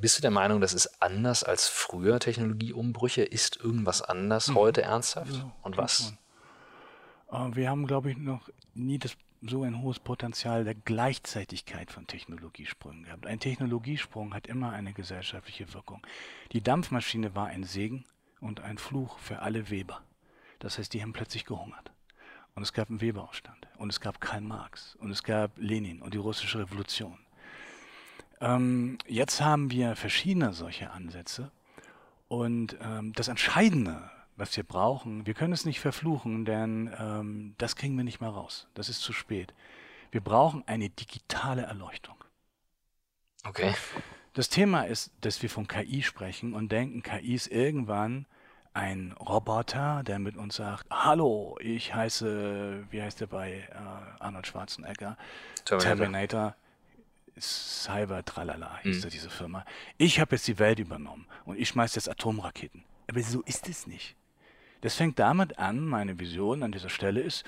[0.00, 3.22] bist du der Meinung, das ist anders als früher Technologieumbrüche?
[3.22, 4.54] Ist irgendwas anders mhm.
[4.54, 5.34] heute ernsthaft?
[5.34, 6.14] Ja, und was?
[7.30, 9.16] Äh, wir haben, glaube ich, noch nie das
[9.48, 13.26] so ein hohes Potenzial der Gleichzeitigkeit von Technologiesprüngen gehabt.
[13.26, 16.06] Ein Technologiesprung hat immer eine gesellschaftliche Wirkung.
[16.52, 18.04] Die Dampfmaschine war ein Segen
[18.40, 20.02] und ein Fluch für alle Weber.
[20.58, 21.92] Das heißt, die haben plötzlich gehungert.
[22.54, 23.66] Und es gab einen Weberaufstand.
[23.76, 24.96] Und es gab Karl Marx.
[24.96, 27.18] Und es gab Lenin und die russische Revolution.
[28.40, 31.50] Ähm, jetzt haben wir verschiedene solche Ansätze.
[32.28, 37.76] Und ähm, das Entscheidende, was wir brauchen, wir können es nicht verfluchen, denn ähm, das
[37.76, 38.68] kriegen wir nicht mehr raus.
[38.74, 39.54] Das ist zu spät.
[40.10, 42.16] Wir brauchen eine digitale Erleuchtung.
[43.44, 43.74] Okay.
[44.32, 48.26] Das Thema ist, dass wir von KI sprechen und denken, KI ist irgendwann
[48.72, 54.46] ein Roboter, der mit uns sagt, hallo, ich heiße, wie heißt der bei äh, Arnold
[54.46, 55.16] Schwarzenegger?
[55.64, 55.96] Terminator.
[55.96, 56.56] Terminator.
[57.36, 59.10] Cyber Tralala hieß mhm.
[59.10, 59.64] diese Firma.
[59.98, 62.84] Ich habe jetzt die Welt übernommen und ich schmeiße jetzt Atomraketen.
[63.08, 64.16] Aber so ist es nicht.
[64.84, 67.42] Das fängt damit an, meine Vision an dieser Stelle ist,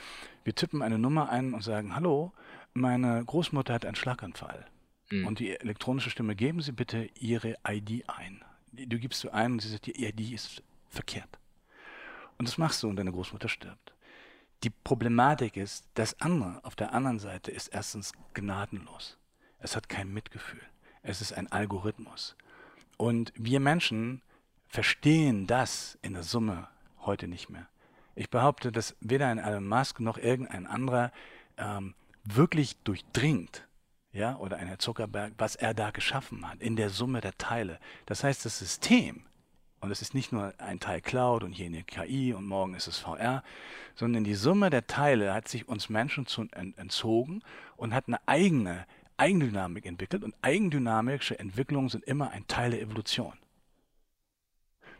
[0.44, 2.32] wir tippen eine Nummer ein und sagen, hallo,
[2.72, 4.64] meine Großmutter hat einen Schlaganfall.
[5.10, 5.26] Mhm.
[5.26, 8.42] Und die elektronische Stimme, geben Sie bitte Ihre ID ein.
[8.72, 11.28] Du gibst du ein und sie sagt, die ID ist verkehrt.
[12.38, 13.92] Und das machst du und deine Großmutter stirbt.
[14.64, 19.18] Die Problematik ist, das andere auf der anderen Seite ist erstens gnadenlos.
[19.58, 20.62] Es hat kein Mitgefühl.
[21.02, 22.34] Es ist ein Algorithmus.
[22.96, 24.22] Und wir Menschen
[24.68, 26.68] verstehen das in der Summe
[27.06, 27.68] heute nicht mehr.
[28.14, 31.12] Ich behaupte, dass weder ein Elon Musk noch irgendein anderer
[31.56, 33.66] ähm, wirklich durchdringt,
[34.12, 37.78] ja, oder ein Herr Zuckerberg, was er da geschaffen hat, in der Summe der Teile.
[38.06, 39.22] Das heißt, das System,
[39.80, 42.86] und es ist nicht nur ein Teil Cloud und hier eine KI und morgen ist
[42.86, 43.42] es VR,
[43.94, 47.42] sondern die Summe der Teile hat sich uns Menschen zu, entzogen
[47.76, 48.86] und hat eine eigene
[49.18, 53.34] Eigendynamik entwickelt und eigendynamische Entwicklungen sind immer ein Teil der Evolution.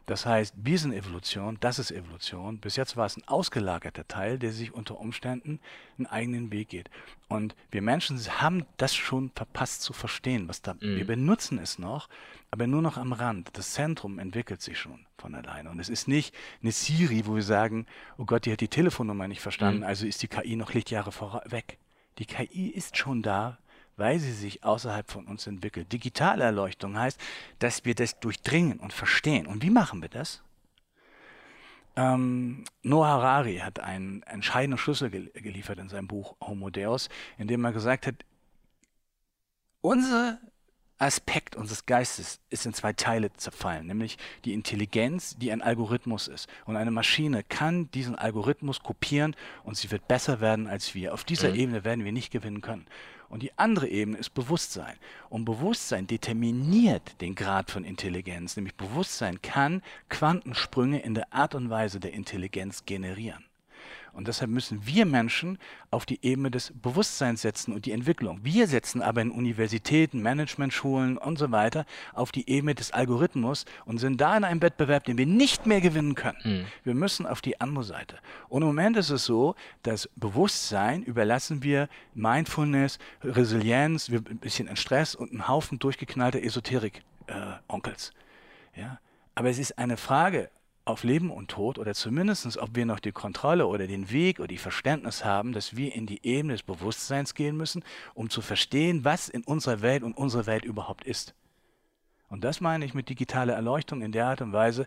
[0.06, 2.58] Das heißt, wir sind Evolution, das ist Evolution.
[2.58, 5.58] Bis jetzt war es ein ausgelagerter Teil, der sich unter Umständen
[5.98, 6.90] einen eigenen Weg geht.
[7.28, 10.74] Und wir Menschen haben das schon verpasst zu verstehen, was da.
[10.74, 10.96] Mhm.
[10.96, 12.08] Wir benutzen es noch,
[12.52, 13.50] aber nur noch am Rand.
[13.54, 15.70] Das Zentrum entwickelt sich schon von alleine.
[15.70, 19.26] Und es ist nicht eine Siri, wo wir sagen, oh Gott, die hat die Telefonnummer
[19.26, 19.86] nicht verstanden, mhm.
[19.86, 21.78] also ist die KI noch Lichtjahre vorweg.
[22.18, 23.58] Die KI ist schon da,
[23.96, 25.92] weil sie sich außerhalb von uns entwickelt.
[25.92, 27.20] Digitale Erleuchtung heißt,
[27.58, 29.46] dass wir das durchdringen und verstehen.
[29.46, 30.42] Und wie machen wir das?
[31.96, 37.48] Ähm, Noah Harari hat einen entscheidenden Schlüssel gel geliefert in seinem Buch Homo Deus, in
[37.48, 38.16] dem er gesagt hat,
[39.80, 40.38] unser
[40.98, 46.48] Aspekt unseres Geistes ist in zwei Teile zerfallen, nämlich die Intelligenz, die ein Algorithmus ist.
[46.64, 51.12] Und eine Maschine kann diesen Algorithmus kopieren und sie wird besser werden als wir.
[51.12, 51.56] Auf dieser mhm.
[51.56, 52.86] Ebene werden wir nicht gewinnen können.
[53.28, 54.96] Und die andere Ebene ist Bewusstsein.
[55.28, 61.70] Und Bewusstsein determiniert den Grad von Intelligenz, nämlich Bewusstsein kann Quantensprünge in der Art und
[61.70, 63.44] Weise der Intelligenz generieren.
[64.16, 65.58] Und deshalb müssen wir Menschen
[65.90, 68.40] auf die Ebene des Bewusstseins setzen und die Entwicklung.
[68.42, 73.98] Wir setzen aber in Universitäten, Managementschulen und so weiter auf die Ebene des Algorithmus und
[73.98, 76.38] sind da in einem Wettbewerb, den wir nicht mehr gewinnen können.
[76.44, 76.64] Mhm.
[76.82, 78.16] Wir müssen auf die andere Seite.
[78.48, 84.66] Und im Moment ist es so, dass Bewusstsein überlassen wir Mindfulness, Resilienz, wir ein bisschen
[84.66, 88.12] in Stress und einen Haufen durchgeknallter Esoterik-Onkels.
[88.74, 88.98] Äh, ja?
[89.34, 90.48] Aber es ist eine Frage
[90.86, 94.48] auf Leben und Tod oder zumindest, ob wir noch die Kontrolle oder den Weg oder
[94.48, 99.04] die Verständnis haben, dass wir in die Ebene des Bewusstseins gehen müssen, um zu verstehen,
[99.04, 101.34] was in unserer Welt und unsere Welt überhaupt ist.
[102.28, 104.86] Und das meine ich mit digitaler Erleuchtung in der Art und Weise,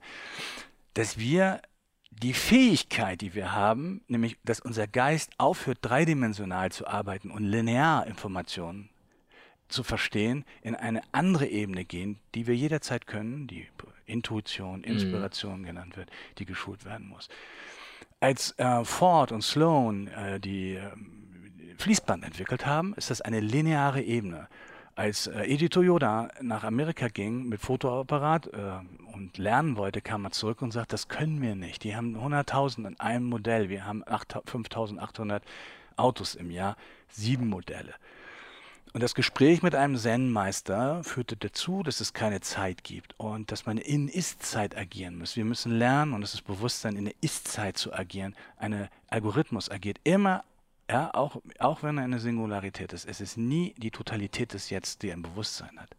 [0.94, 1.62] dass wir
[2.12, 8.08] die Fähigkeit, die wir haben, nämlich dass unser Geist aufhört, dreidimensional zu arbeiten und linear
[8.08, 8.90] Informationen
[9.68, 13.68] zu verstehen, in eine andere Ebene gehen, die wir jederzeit können, die
[14.10, 14.86] Intuition, mhm.
[14.86, 15.66] Inspiration mhm.
[15.66, 17.30] genannt wird, die geschult werden muss.
[18.20, 20.90] Als äh, Ford und Sloan äh, die äh,
[21.78, 24.50] Fließband entwickelt haben, ist das eine lineare Ebene.
[24.96, 28.60] Als äh, Eiji Toyoda nach Amerika ging mit Fotoapparat äh,
[29.14, 31.86] und lernen wollte, kam er zurück und sagt, das können wir nicht.
[31.86, 35.42] Die haben 100.000 in einem Modell, wir haben 5.800
[35.96, 36.76] Autos im Jahr,
[37.08, 37.94] sieben Modelle.
[38.92, 43.68] Und das Gespräch mit einem Zen-Meister führte dazu, dass es keine Zeit gibt und dass
[43.68, 45.36] man in Ist-Zeit agieren muss.
[45.36, 48.36] Wir müssen lernen, und es ist Bewusstsein, in der Ist-Zeit zu agieren.
[48.58, 50.44] Ein Algorithmus agiert immer,
[50.90, 53.06] ja, auch, auch wenn er eine Singularität ist.
[53.06, 55.96] Es ist nie die Totalität des Jetzt, die ein Bewusstsein hat.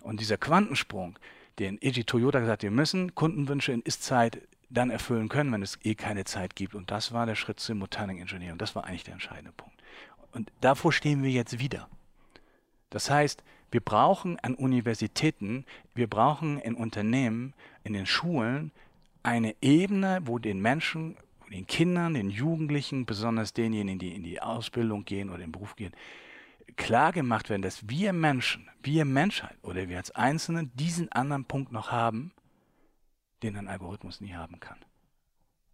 [0.00, 1.16] Und dieser Quantensprung,
[1.60, 5.78] den Eiji Toyota gesagt hat, wir müssen Kundenwünsche in Ist-Zeit dann erfüllen können, wenn es
[5.84, 6.74] eh keine Zeit gibt.
[6.74, 8.58] Und das war der Schritt zum Simultaning Engineering.
[8.58, 9.80] Das war eigentlich der entscheidende Punkt.
[10.32, 11.88] Und davor stehen wir jetzt wieder.
[12.90, 18.72] Das heißt, wir brauchen an Universitäten, wir brauchen in Unternehmen, in den Schulen
[19.22, 21.16] eine Ebene, wo den Menschen,
[21.50, 25.76] den Kindern, den Jugendlichen, besonders denjenigen, die in die Ausbildung gehen oder in den Beruf
[25.76, 25.92] gehen,
[26.76, 31.72] klar gemacht werden, dass wir Menschen, wir Menschheit oder wir als Einzelne diesen anderen Punkt
[31.72, 32.32] noch haben,
[33.42, 34.78] den ein Algorithmus nie haben kann.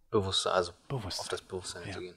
[0.09, 1.23] Bewusstsein, also Bewusstsein.
[1.23, 1.93] auf das Bewusstsein ja.
[1.93, 2.15] zu gehen.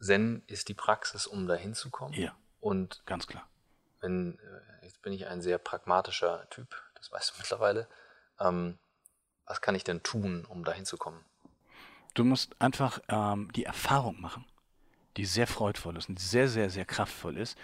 [0.00, 2.14] Zen ist die Praxis, um dahin zu kommen.
[2.14, 2.34] Ja.
[2.60, 3.48] Und ganz klar.
[4.00, 7.88] Wenn, äh, jetzt bin ich ein sehr pragmatischer Typ, das weißt du mittlerweile.
[8.40, 8.78] Ähm,
[9.46, 11.24] was kann ich denn tun, um dahin zu kommen?
[12.14, 14.44] Du musst einfach ähm, die Erfahrung machen,
[15.16, 17.56] die sehr freudvoll ist und sehr, sehr, sehr kraftvoll ist,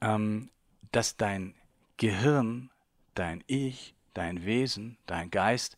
[0.00, 0.50] ähm,
[0.92, 1.54] dass dein
[1.96, 2.70] Gehirn,
[3.14, 5.76] dein Ich, dein Wesen, dein Geist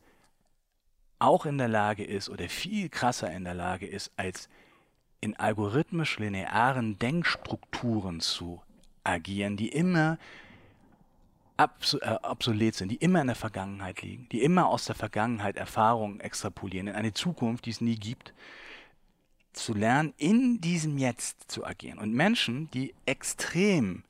[1.19, 4.49] auch in der Lage ist oder viel krasser in der Lage ist, als
[5.27, 8.63] in algorithmisch linearen Denkstrukturen zu
[9.03, 10.19] agieren, die immer
[11.59, 11.67] äh,
[12.23, 16.87] obsolet sind, die immer in der Vergangenheit liegen, die immer aus der Vergangenheit Erfahrungen extrapolieren
[16.87, 18.35] in eine Zukunft, die es nie gibt,
[19.53, 21.99] zu lernen, in diesem Jetzt zu agieren.
[21.99, 24.05] Und Menschen, die extrem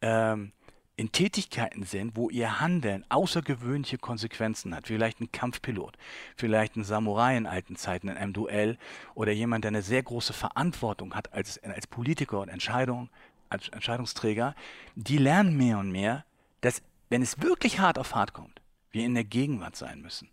[0.00, 0.52] ähm,
[0.96, 4.86] in Tätigkeiten sind, wo ihr Handeln außergewöhnliche Konsequenzen hat.
[4.86, 5.96] Vielleicht ein Kampfpilot,
[6.36, 8.78] vielleicht ein Samurai in alten Zeiten in einem Duell
[9.14, 13.08] oder jemand, der eine sehr große Verantwortung hat als, als Politiker und Entscheidung,
[13.48, 14.54] als Entscheidungsträger,
[14.94, 16.24] die lernen mehr und mehr,
[16.60, 20.28] dass, wenn es wirklich hart auf hart kommt, wir in der Gegenwart sein müssen.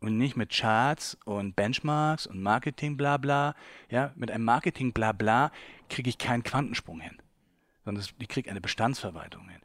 [0.00, 3.56] Und nicht mit Charts und Benchmarks und Marketing bla bla.
[3.90, 5.50] Ja, mit einem Marketing bla bla
[5.88, 7.20] kriege ich keinen Quantensprung hin
[7.88, 9.60] sondern ich kriege eine Bestandsverwaltung hin.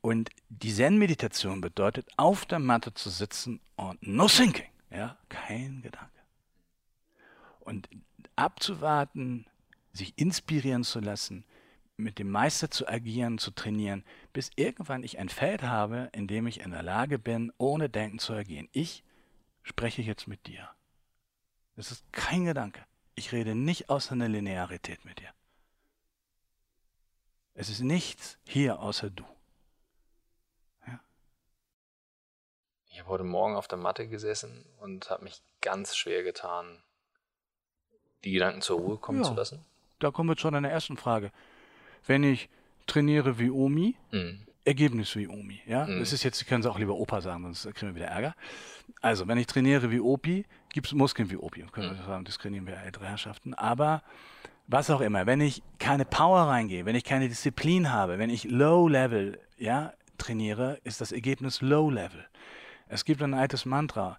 [0.00, 6.10] Und die Zen-Meditation bedeutet, auf der Matte zu sitzen und no thinking, ja, kein Gedanke.
[7.60, 7.88] Und
[8.36, 9.46] abzuwarten,
[9.92, 11.44] sich inspirieren zu lassen,
[11.96, 16.46] mit dem Meister zu agieren, zu trainieren, bis irgendwann ich ein Feld habe, in dem
[16.46, 18.68] ich in der Lage bin, ohne Denken zu agieren.
[18.72, 19.04] Ich
[19.62, 20.70] spreche jetzt mit dir.
[21.76, 22.84] Es ist kein Gedanke.
[23.14, 25.28] Ich rede nicht aus einer Linearität mit dir.
[27.54, 29.24] Es ist nichts hier außer du.
[33.00, 36.82] Ich habe heute Morgen auf der Matte gesessen und habe mich ganz schwer getan,
[38.24, 39.64] die Gedanken zur Ruhe kommen ja, zu lassen.
[40.00, 41.32] Da kommen wir zu deiner ersten Frage.
[42.06, 42.50] Wenn ich
[42.86, 44.46] trainiere wie Omi, mhm.
[44.66, 45.98] Ergebnis wie Omi, ja, mhm.
[46.00, 48.34] das ist jetzt, können Sie auch lieber Opa sagen, sonst kriegen wir wieder Ärger.
[49.00, 51.96] Also, wenn ich trainiere wie Opi, gibt es Muskeln wie Opi, können mhm.
[51.96, 54.02] wir sagen, diskriminieren wir ältere Herrschaften, aber
[54.66, 58.44] was auch immer, wenn ich keine Power reingehe, wenn ich keine Disziplin habe, wenn ich
[58.44, 62.26] Low Level, ja, trainiere, ist das Ergebnis Low Level.
[62.92, 64.18] Es gibt ein altes Mantra,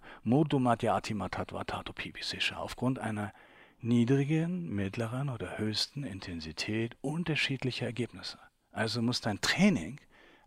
[2.58, 3.34] aufgrund einer
[3.80, 8.38] niedrigen, mittleren oder höchsten Intensität unterschiedlicher Ergebnisse.
[8.72, 10.00] Also muss dein Training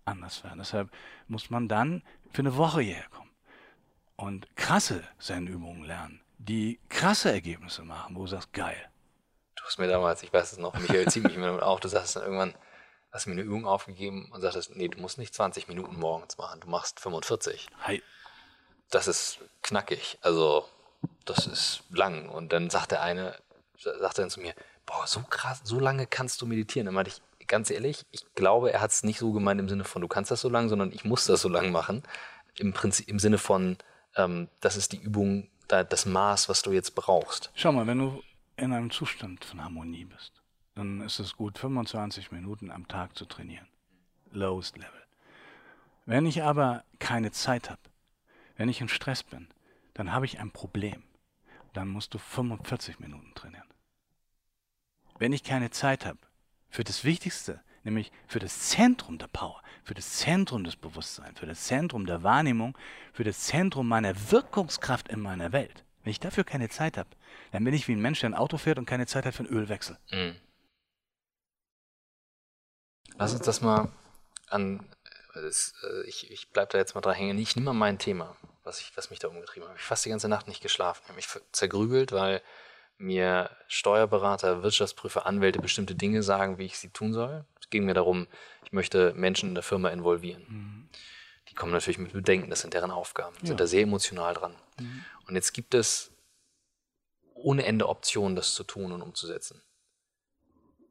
[0.05, 0.57] anders werden.
[0.57, 0.89] Deshalb
[1.27, 3.29] muss man dann für eine Woche hierher kommen
[4.15, 8.89] und krasse Zen-Übungen lernen, die krasse Ergebnisse machen, wo du sagst, geil.
[9.55, 11.89] Du hast mir damals, ich weiß es noch, Michael zieht mich immer damit auf, du
[11.89, 12.55] sagst dann irgendwann,
[13.15, 16.59] hast mir eine Übung aufgegeben und sagtest, nee, du musst nicht 20 Minuten morgens machen,
[16.59, 17.67] du machst 45.
[17.81, 18.01] Hi
[18.89, 20.17] das ist knackig.
[20.21, 20.67] Also,
[21.25, 22.29] das ist lang.
[22.29, 23.35] Und dann sagt der eine,
[23.77, 24.53] sagt dann zu mir,
[24.85, 26.85] boah, so krass, so lange kannst du meditieren.
[26.85, 29.83] Dann meinte ich, ganz ehrlich, ich glaube, er hat es nicht so gemeint im Sinne
[29.83, 32.03] von, du kannst das so lang, sondern ich muss das so lang machen.
[32.57, 33.77] Im Prinzip, im Sinne von,
[34.15, 37.51] ähm, das ist die Übung, das Maß, was du jetzt brauchst.
[37.55, 38.23] Schau mal, wenn du
[38.55, 40.31] in einem Zustand von Harmonie bist,
[40.75, 43.67] dann ist es gut, 25 Minuten am Tag zu trainieren.
[44.31, 45.03] Lowest Level.
[46.05, 47.81] Wenn ich aber keine Zeit habe,
[48.57, 49.47] wenn ich in Stress bin,
[49.93, 51.03] dann habe ich ein Problem.
[51.73, 53.67] Dann musst du 45 Minuten trainieren.
[55.17, 56.19] Wenn ich keine Zeit habe
[56.69, 61.45] für das Wichtigste, nämlich für das Zentrum der Power, für das Zentrum des Bewusstseins, für
[61.45, 62.77] das Zentrum der Wahrnehmung,
[63.13, 67.09] für das Zentrum meiner Wirkungskraft in meiner Welt, wenn ich dafür keine Zeit habe,
[67.51, 69.43] dann bin ich wie ein Mensch, der ein Auto fährt und keine Zeit hat für
[69.43, 69.97] einen Ölwechsel.
[70.11, 70.35] Mhm.
[73.17, 73.89] Lass uns das mal
[74.49, 74.85] an
[75.41, 77.37] das, äh, ich, ich bleibe da jetzt mal dran hängen.
[77.37, 79.75] Ich nehme mal mein Thema, was, ich, was mich da umgetrieben hat.
[79.75, 81.01] Ich habe fast die ganze Nacht nicht geschlafen.
[81.03, 82.41] Ich habe mich zergrübelt, weil
[82.97, 87.45] mir Steuerberater, Wirtschaftsprüfer, Anwälte bestimmte Dinge sagen, wie ich sie tun soll.
[87.59, 88.27] Es ging mir darum,
[88.63, 90.45] ich möchte Menschen in der Firma involvieren.
[90.47, 90.89] Mhm.
[91.49, 93.47] Die kommen natürlich mit Bedenken, das sind deren Aufgaben, ja.
[93.47, 94.55] sind da sehr emotional dran.
[94.79, 95.05] Mhm.
[95.27, 96.11] Und jetzt gibt es
[97.33, 99.61] ohne Ende Optionen, das zu tun und umzusetzen.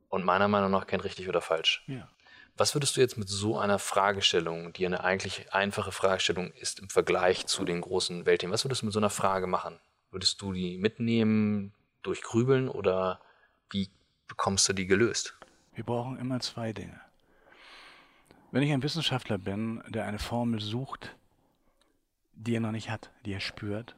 [0.08, 1.82] Und meiner Meinung nach kein richtig oder falsch.
[1.86, 2.08] Ja.
[2.56, 6.88] Was würdest du jetzt mit so einer Fragestellung, die eine eigentlich einfache Fragestellung ist im
[6.88, 9.80] Vergleich zu den großen Weltthemen, was würdest du mit so einer Frage machen?
[10.12, 11.72] Würdest du die mitnehmen,
[12.04, 13.20] durchgrübeln oder
[13.70, 13.90] wie
[14.28, 15.36] bekommst du die gelöst?
[15.74, 17.00] Wir brauchen immer zwei Dinge.
[18.52, 21.16] Wenn ich ein Wissenschaftler bin, der eine Formel sucht,
[22.34, 23.96] die er noch nicht hat, die er spürt,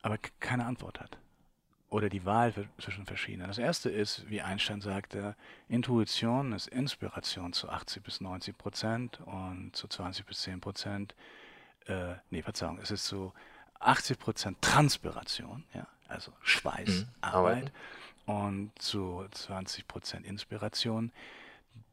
[0.00, 1.18] aber keine Antwort hat,
[1.90, 3.48] oder die Wahl zwischen verschiedenen.
[3.48, 5.34] Das erste ist, wie Einstein sagte,
[5.68, 11.14] Intuition ist Inspiration zu 80 bis 90 Prozent und zu 20 bis 10 Prozent,
[11.86, 13.32] äh, nee, Verzeihung, es ist zu
[13.80, 17.72] 80 Prozent Transpiration, ja, also Schweiß, mhm, Arbeit,
[18.26, 21.12] und zu 20% Inspiration.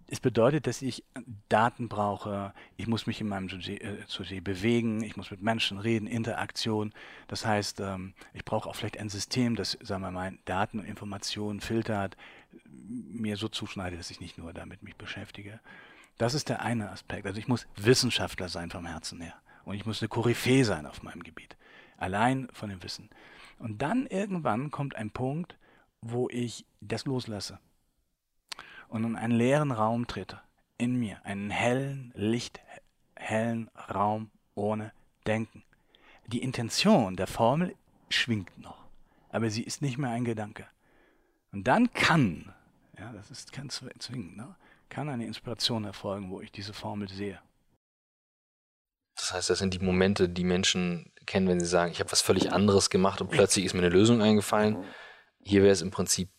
[0.08, 1.04] Es bedeutet, dass ich
[1.50, 6.06] Daten brauche, ich muss mich in meinem Sujet, äh, bewegen, ich muss mit Menschen reden,
[6.06, 6.94] Interaktion.
[7.28, 10.86] Das heißt, ähm, ich brauche auch vielleicht ein System, das, sagen wir mal, Daten und
[10.86, 12.18] Informationen filtert,
[12.64, 15.60] mir so zuschneidet, dass ich nicht nur damit mich beschäftige.
[16.18, 17.26] Das ist der eine Aspekt.
[17.26, 19.34] Also ich muss Wissenschaftler sein vom Herzen her.
[19.64, 21.58] Und ich muss eine Koryphäe sein auf meinem Gebiet.
[21.98, 23.10] Allein von dem Wissen.
[23.58, 25.58] Und dann irgendwann kommt ein Punkt,
[26.02, 27.60] wo ich das loslasse
[28.88, 30.42] und in einen leeren Raum trete,
[30.78, 34.92] in mir, einen hellen, lichthellen Raum ohne
[35.28, 35.64] Denken.
[36.28, 37.76] Die Intention der Formel
[38.10, 38.84] schwingt noch,
[39.30, 40.68] aber sie ist nicht mehr ein Gedanke.
[41.52, 42.54] Und dann kann,
[42.98, 44.56] ja, das ist kein Zwingen, ne,
[44.90, 47.40] kann eine Inspiration erfolgen, wo ich diese Formel sehe.
[49.16, 52.22] Das heißt, das sind die Momente, die Menschen kennen, wenn sie sagen, ich habe was
[52.22, 54.84] völlig anderes gemacht und plötzlich ist mir eine Lösung eingefallen.
[55.40, 56.30] Hier wäre es im Prinzip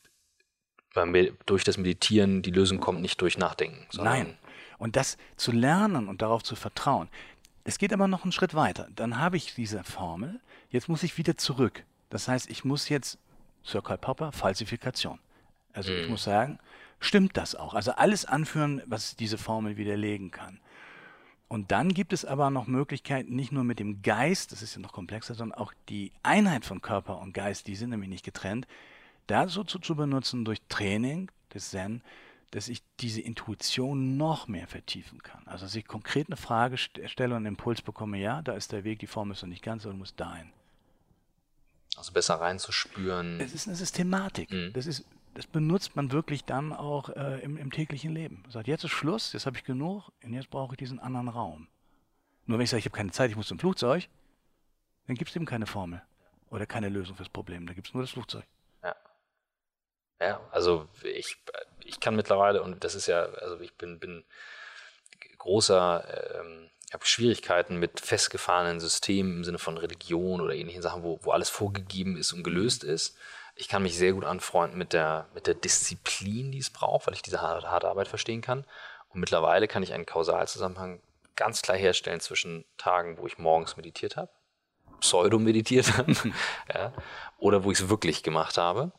[1.47, 3.87] durch das Meditieren, die Lösung kommt nicht durch Nachdenken.
[3.97, 4.37] Nein.
[4.79, 7.09] Und das zu lernen und darauf zu vertrauen.
[7.65, 8.89] Es geht aber noch einen Schritt weiter.
[8.95, 11.85] Dann habe ich diese Formel, jetzt muss ich wieder zurück.
[12.11, 13.19] Das heißt, ich muss jetzt,
[13.65, 15.19] Sir Karl Popper, Falsifikation.
[15.73, 15.99] Also mhm.
[15.99, 16.59] ich muss sagen,
[17.01, 17.75] stimmt das auch?
[17.75, 20.61] Also alles anführen, was diese Formel widerlegen kann.
[21.49, 24.81] Und dann gibt es aber noch Möglichkeiten, nicht nur mit dem Geist, das ist ja
[24.81, 28.67] noch komplexer, sondern auch die Einheit von Körper und Geist, die sind nämlich nicht getrennt,
[29.27, 32.03] dazu zu benutzen durch Training des Zen,
[32.51, 35.47] dass ich diese Intuition noch mehr vertiefen kann.
[35.47, 38.85] Also dass ich konkret eine Frage stelle und einen Impuls bekomme, ja, da ist der
[38.85, 40.53] Weg, die Form ist noch nicht ganz, aber du musst dahin.
[41.97, 43.41] Also besser reinzuspüren.
[43.41, 44.51] Es ist eine Systematik.
[44.51, 44.73] Mhm.
[44.75, 45.05] Das ist
[45.37, 48.41] das benutzt man wirklich dann auch äh, im, im, täglichen Leben.
[48.45, 51.29] Man sagt, jetzt ist Schluss, jetzt habe ich genug und jetzt brauche ich diesen anderen
[51.29, 51.69] Raum.
[52.47, 54.09] Nur wenn ich sage, ich habe keine Zeit, ich muss zum Flugzeug,
[55.07, 56.01] dann gibt es eben keine Formel
[56.49, 57.67] oder keine Lösung fürs Problem.
[57.67, 58.47] Da gibt es nur das Flugzeug.
[60.21, 60.41] Ja.
[60.51, 61.37] Also ich,
[61.85, 64.25] ich kann mittlerweile, und das ist ja, also ich bin, bin
[65.39, 71.03] großer, ähm, ich habe Schwierigkeiten mit festgefahrenen Systemen im Sinne von Religion oder ähnlichen Sachen,
[71.03, 73.17] wo, wo alles vorgegeben ist und gelöst ist
[73.57, 77.15] ich kann mich sehr gut anfreunden mit der, mit der Disziplin, die es braucht, weil
[77.15, 78.65] ich diese harte, harte Arbeit verstehen kann.
[79.09, 81.01] Und mittlerweile kann ich einen Kausalzusammenhang
[81.37, 84.31] ganz klar herstellen zwischen Tagen, wo ich morgens meditiert habe,
[85.01, 86.15] pseudo-meditiert habe,
[86.73, 86.93] ja,
[87.39, 88.93] oder wo ich es wirklich gemacht habe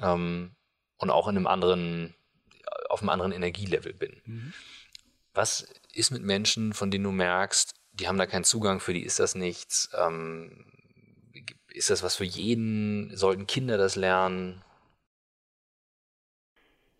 [0.00, 0.54] ähm,
[0.98, 2.14] und auch in einem anderen,
[2.90, 4.20] auf einem anderen Energielevel bin.
[4.24, 4.52] Mhm.
[5.32, 9.04] Was ist mit Menschen, von denen du merkst, die haben da keinen Zugang, für die
[9.04, 10.66] ist das nichts, ähm,
[11.68, 13.16] ist das was für jeden?
[13.16, 14.62] Sollten Kinder das lernen?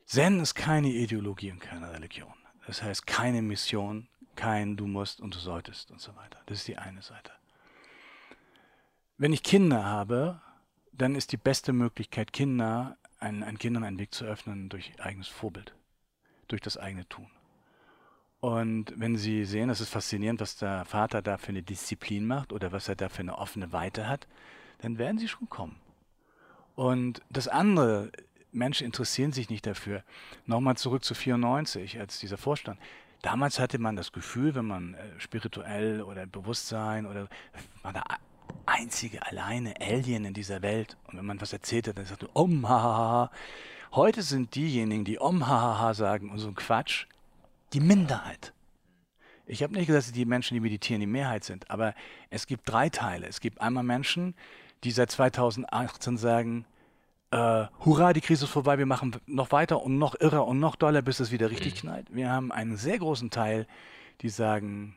[0.07, 2.33] Zen ist keine Ideologie und keine Religion.
[2.67, 6.41] Das heißt keine Mission, kein du musst und du solltest und so weiter.
[6.47, 7.33] Das ist die eine Seite.
[9.17, 10.41] Wenn ich Kinder habe,
[10.93, 15.29] dann ist die beste Möglichkeit, Kinder, ein, ein Kindern einen Weg zu öffnen durch eigenes
[15.29, 15.75] Vorbild,
[16.49, 17.29] durch das eigene Tun.
[18.41, 22.53] Und wenn Sie sehen, es ist faszinierend, was der Vater da für eine Disziplin macht
[22.53, 24.29] oder was er da für eine offene Weite hat,
[24.79, 25.77] dann werden sie schon kommen.
[26.77, 28.13] Und das andere,
[28.53, 30.05] Menschen interessieren sich nicht dafür.
[30.47, 32.79] Nochmal zurück zu 94, als dieser Vorstand.
[33.23, 37.29] Damals hatte man das Gefühl, wenn man äh, spirituell oder Bewusstsein oder
[37.83, 38.05] war der
[38.67, 40.97] einzige alleine Alien in dieser Welt.
[41.07, 43.31] Und wenn man was erzählt hat, dann sagte Om ha
[43.93, 47.07] Heute sind diejenigen, die Om ha sagen und so ein Quatsch,
[47.73, 48.53] die Minderheit.
[49.47, 51.95] Ich habe nicht gesagt, dass die Menschen, die meditieren, die Mehrheit sind, aber
[52.29, 53.27] es gibt drei Teile.
[53.27, 54.35] Es gibt einmal Menschen,
[54.85, 56.67] die seit 2018 sagen,
[57.31, 60.77] äh, hurra, die Krise ist vorbei, wir machen noch weiter und noch irrer und noch
[60.77, 61.79] doller, bis es wieder richtig mhm.
[61.79, 62.15] knallt.
[62.15, 63.67] Wir haben einen sehr großen Teil,
[64.21, 64.97] die sagen,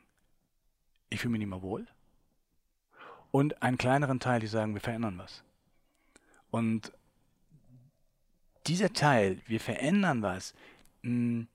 [1.09, 1.87] ich fühle mich nicht mehr wohl.
[3.31, 5.43] Und einen kleineren Teil, die sagen, wir verändern was.
[6.49, 6.91] Und
[8.67, 10.53] dieser Teil, wir verändern was,
[11.01, 11.47] mh, hm,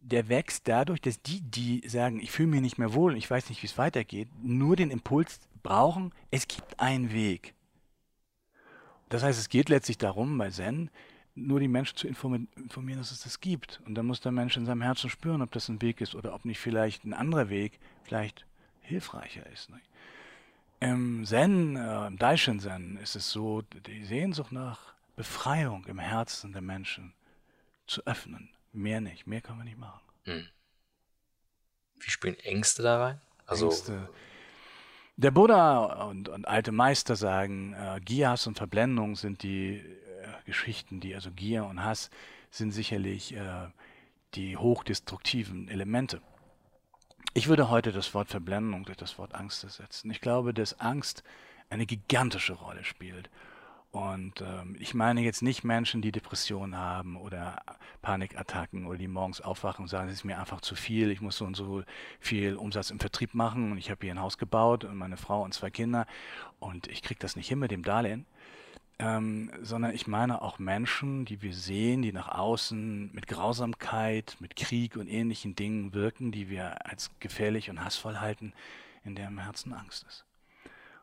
[0.00, 3.48] der wächst dadurch, dass die, die sagen, ich fühle mich nicht mehr wohl ich weiß
[3.48, 7.54] nicht, wie es weitergeht, nur den Impuls brauchen, es gibt einen Weg.
[9.08, 10.90] Das heißt, es geht letztlich darum, bei Zen
[11.34, 13.80] nur die Menschen zu informieren, dass es das gibt.
[13.86, 16.34] Und dann muss der Mensch in seinem Herzen spüren, ob das ein Weg ist oder
[16.34, 18.46] ob nicht vielleicht ein anderer Weg vielleicht
[18.82, 19.70] hilfreicher ist.
[19.70, 19.80] Ne?
[20.84, 26.52] Im Zen, äh, im Daishin Zen ist es so, die Sehnsucht nach Befreiung im Herzen
[26.52, 27.14] der Menschen
[27.86, 28.50] zu öffnen.
[28.72, 30.02] Mehr nicht, mehr kann man nicht machen.
[30.24, 30.46] Hm.
[32.00, 33.20] Wie spielen Ängste da rein?
[33.46, 34.10] Also Ängste.
[35.16, 39.82] Der Buddha und, und alte Meister sagen, äh, Gier, Hass und Verblendung sind die äh,
[40.44, 42.10] Geschichten, die also Gier und Hass
[42.50, 43.68] sind sicherlich äh,
[44.34, 46.20] die hochdestruktiven Elemente.
[47.34, 50.10] Ich würde heute das Wort Verblendung durch das Wort Angst ersetzen.
[50.10, 51.24] Ich glaube, dass Angst
[51.68, 53.28] eine gigantische Rolle spielt
[53.94, 57.62] Und ähm, ich meine jetzt nicht Menschen, die Depressionen haben oder
[58.02, 61.36] Panikattacken oder die morgens aufwachen und sagen, es ist mir einfach zu viel, ich muss
[61.36, 61.84] so und so
[62.18, 65.42] viel Umsatz im Vertrieb machen und ich habe hier ein Haus gebaut und meine Frau
[65.44, 66.06] und zwei Kinder
[66.58, 68.26] und ich kriege das nicht hin mit dem Darlehen.
[69.00, 74.54] Ähm, sondern ich meine auch Menschen, die wir sehen, die nach außen mit Grausamkeit, mit
[74.54, 78.52] Krieg und ähnlichen Dingen wirken, die wir als gefährlich und hassvoll halten,
[79.04, 80.24] in deren Herzen Angst ist.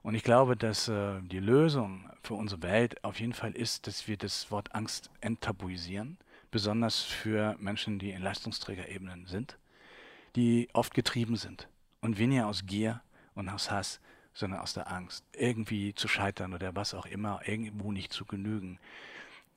[0.04, 4.08] Und ich glaube, dass äh, die Lösung für unsere Welt auf jeden Fall ist, dass
[4.08, 6.18] wir das Wort Angst enttabuisieren,
[6.50, 9.58] besonders für Menschen, die in Leistungsträgerebenen sind,
[10.36, 11.68] die oft getrieben sind
[12.02, 13.02] und weniger aus Gier
[13.36, 14.00] und aus Hass,
[14.34, 18.79] sondern aus der Angst, irgendwie zu scheitern oder was auch immer, irgendwo nicht zu genügen.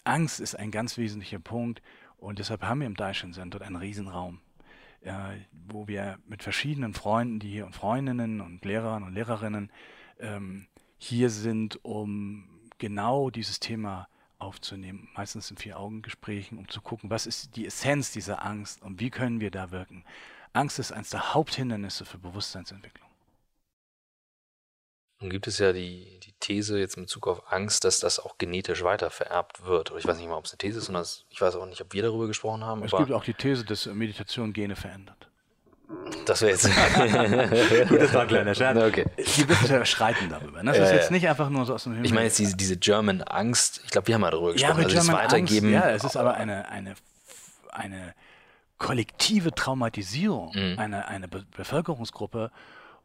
[0.04, 1.82] Angst ist ein ganz wesentlicher Punkt
[2.18, 4.40] und deshalb haben wir im Daishin Center einen Riesenraum,
[5.02, 9.70] äh, wo wir mit verschiedenen Freunden, die hier und Freundinnen und Lehrern und Lehrerinnen
[10.18, 10.66] ähm,
[10.98, 12.48] hier sind, um
[12.78, 14.08] genau dieses Thema
[14.38, 19.10] aufzunehmen, meistens in Vier-Augen-Gesprächen, um zu gucken, was ist die Essenz dieser Angst und wie
[19.10, 20.04] können wir da wirken.
[20.52, 23.03] Angst ist eines der Haupthindernisse für Bewusstseinsentwicklung.
[25.24, 28.36] Nun gibt es ja die, die These jetzt in Bezug auf Angst, dass das auch
[28.36, 29.90] genetisch weiter vererbt wird.
[29.90, 31.80] Oder ich weiß nicht mal, ob es eine These ist, sondern ich weiß auch nicht,
[31.80, 32.84] ob wir darüber gesprochen haben.
[32.84, 35.30] Es gibt auch die These, dass Meditation Gene verändert.
[36.26, 36.64] Das wäre jetzt.
[37.88, 38.76] Gut, das war ein kleiner Scherz.
[38.76, 39.06] Okay.
[39.16, 40.62] Die Wissenschaftler schreiten darüber.
[40.62, 40.72] Ne?
[40.72, 42.04] Das ja, ist jetzt nicht einfach nur so aus dem Himmel.
[42.04, 44.84] Ich meine jetzt diese, diese German Angst, ich glaube, wir haben mal darüber gesprochen, ja,
[44.84, 45.74] also German das Weitergeben.
[45.74, 46.96] Angst, ja, es ist aber eine, eine,
[47.70, 48.14] eine
[48.76, 50.78] kollektive Traumatisierung mhm.
[50.78, 52.50] einer eine Be Bevölkerungsgruppe.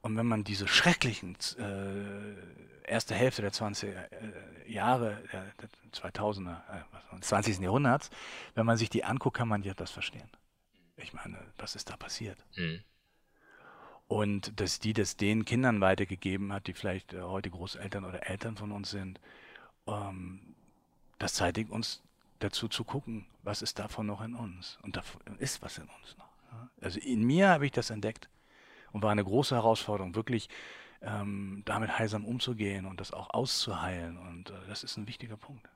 [0.01, 6.61] Und wenn man diese schrecklichen äh, erste Hälfte der 20er äh, Jahre, der, der 2000er,
[7.17, 7.59] äh, 20.
[7.59, 8.09] Jahrhunderts,
[8.55, 10.29] wenn man sich die anguckt, kann man ja das verstehen.
[10.95, 12.37] Ich meine, was ist da passiert?
[12.55, 12.81] Mhm.
[14.07, 18.57] Und dass die das den Kindern weitergegeben hat, die vielleicht äh, heute Großeltern oder Eltern
[18.57, 19.19] von uns sind,
[19.85, 20.55] ähm,
[21.19, 22.01] das zeitigt uns
[22.39, 24.79] dazu zu gucken, was ist davon noch in uns.
[24.81, 25.03] Und da
[25.39, 26.29] ist was in uns noch.
[26.81, 28.29] Also in mir habe ich das entdeckt
[28.91, 30.49] und war eine große Herausforderung, wirklich
[31.01, 34.17] ähm, damit heilsam umzugehen und das auch auszuheilen.
[34.17, 35.67] Und äh, das ist ein wichtiger Punkt.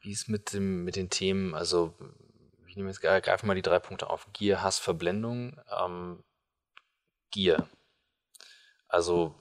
[0.00, 1.94] Wie ist mit, dem, mit den Themen, also
[2.66, 4.26] ich nehme jetzt, greife mal die drei Punkte auf.
[4.32, 5.60] Gier, Hass, Verblendung.
[5.76, 6.22] Ähm,
[7.30, 7.68] Gier.
[8.88, 9.34] Also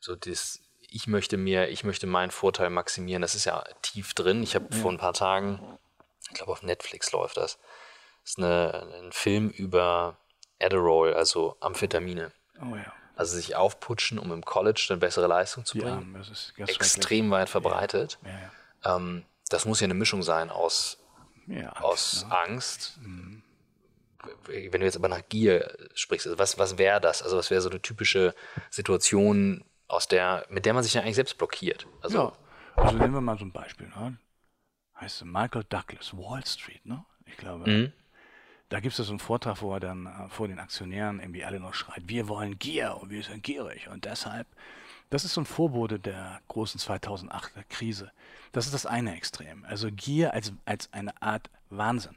[0.00, 4.42] so das, ich möchte mir, ich möchte meinen Vorteil maximieren, das ist ja tief drin.
[4.42, 4.80] Ich habe ja.
[4.80, 5.78] vor ein paar Tagen,
[6.28, 7.58] ich glaube auf Netflix läuft das,
[8.22, 10.18] das ist eine, ein Film über
[10.60, 12.32] Adderall, also Amphetamine.
[12.60, 12.92] Oh ja.
[13.16, 16.16] Also sich aufputschen, um im College eine bessere Leistung zu bringen.
[16.56, 18.18] Ja, Extrem weit verbreitet.
[18.82, 18.96] Ja.
[18.96, 20.98] Ähm, das muss ja eine Mischung sein aus
[21.46, 22.36] ja, aus ja.
[22.44, 22.98] Angst.
[23.02, 23.42] Mhm.
[24.46, 27.22] Wenn du jetzt aber nach Gier sprichst, also was, was wäre das?
[27.22, 28.34] Also was wäre so eine typische
[28.70, 31.86] Situation, aus der, mit der man sich ja eigentlich selbst blockiert?
[32.00, 32.32] Also, ja,
[32.82, 33.88] also nehmen wir mal so ein Beispiel.
[33.88, 34.18] Ne?
[34.98, 37.04] Heißt Michael Douglas, Wall Street, ne?
[37.26, 37.68] Ich glaube.
[37.68, 37.92] Mhm.
[38.74, 41.60] Da gibt es so einen Vortrag, wo er dann äh, vor den Aktionären irgendwie alle
[41.60, 44.48] noch schreit, wir wollen Gier und wir sind gierig und deshalb
[45.10, 48.10] das ist so ein Vorbote der großen 2008er Krise.
[48.50, 49.64] Das ist das eine Extrem.
[49.64, 52.16] Also Gier als, als eine Art Wahnsinn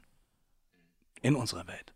[1.22, 1.92] in unserer Welt.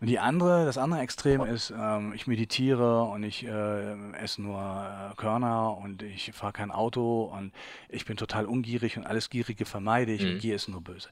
[0.00, 4.58] Und die andere, das andere Extrem ist, ähm, ich meditiere und ich äh, esse nur
[4.58, 7.52] äh, Körner und ich fahre kein Auto und
[7.90, 10.30] ich bin total ungierig und alles Gierige vermeide ich mhm.
[10.30, 11.10] und Gier ist nur böse.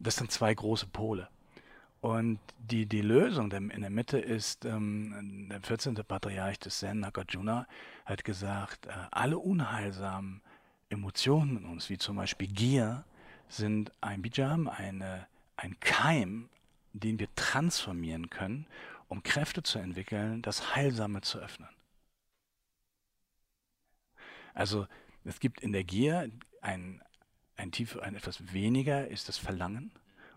[0.00, 1.28] Das sind zwei große Pole.
[2.06, 5.96] Und die, die Lösung in der Mitte ist, ähm, der 14.
[5.96, 7.66] Patriarch des Zen, Nagarjuna,
[8.04, 10.40] hat gesagt, äh, alle unheilsamen
[10.88, 13.04] Emotionen in uns, wie zum Beispiel Gier,
[13.48, 15.26] sind ein Bijam, eine,
[15.56, 16.48] ein Keim,
[16.92, 18.66] den wir transformieren können,
[19.08, 21.70] um Kräfte zu entwickeln, das Heilsame zu öffnen.
[24.54, 24.86] Also
[25.24, 26.30] es gibt in der Gier
[26.60, 27.02] ein,
[27.56, 29.90] ein tiefer, ein etwas weniger ist das Verlangen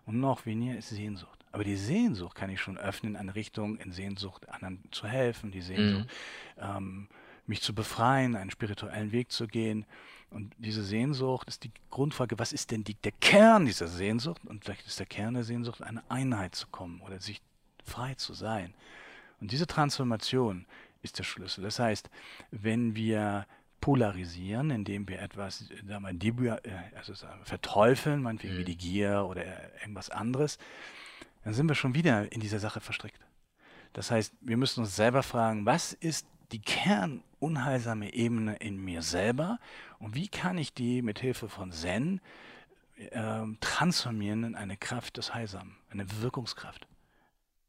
[0.04, 1.39] und noch weniger ist Sehnsucht.
[1.52, 5.50] Aber die Sehnsucht kann ich schon öffnen in eine Richtung, in Sehnsucht anderen zu helfen,
[5.50, 6.08] die Sehnsucht,
[6.56, 6.62] mhm.
[6.62, 7.08] ähm,
[7.46, 9.84] mich zu befreien, einen spirituellen Weg zu gehen.
[10.30, 14.42] Und diese Sehnsucht ist die Grundfrage, was ist denn die, der Kern dieser Sehnsucht?
[14.44, 17.42] Und vielleicht ist der Kern der Sehnsucht, eine Einheit zu kommen oder sich
[17.84, 18.72] frei zu sein.
[19.40, 20.66] Und diese Transformation
[21.02, 21.64] ist der Schlüssel.
[21.64, 22.10] Das heißt,
[22.52, 23.46] wenn wir
[23.80, 28.58] polarisieren, indem wir etwas sagen wir, äh, also verteufeln, meinetwegen mhm.
[28.58, 29.42] wie die Gier oder
[29.80, 30.58] irgendwas anderes,
[31.44, 33.20] dann sind wir schon wieder in dieser Sache verstrickt.
[33.92, 39.58] Das heißt, wir müssen uns selber fragen, was ist die kernunheilsame Ebene in mir selber
[39.98, 42.20] und wie kann ich die mit Hilfe von Zen
[42.96, 46.86] äh, transformieren in eine Kraft des Heilsamen, eine Wirkungskraft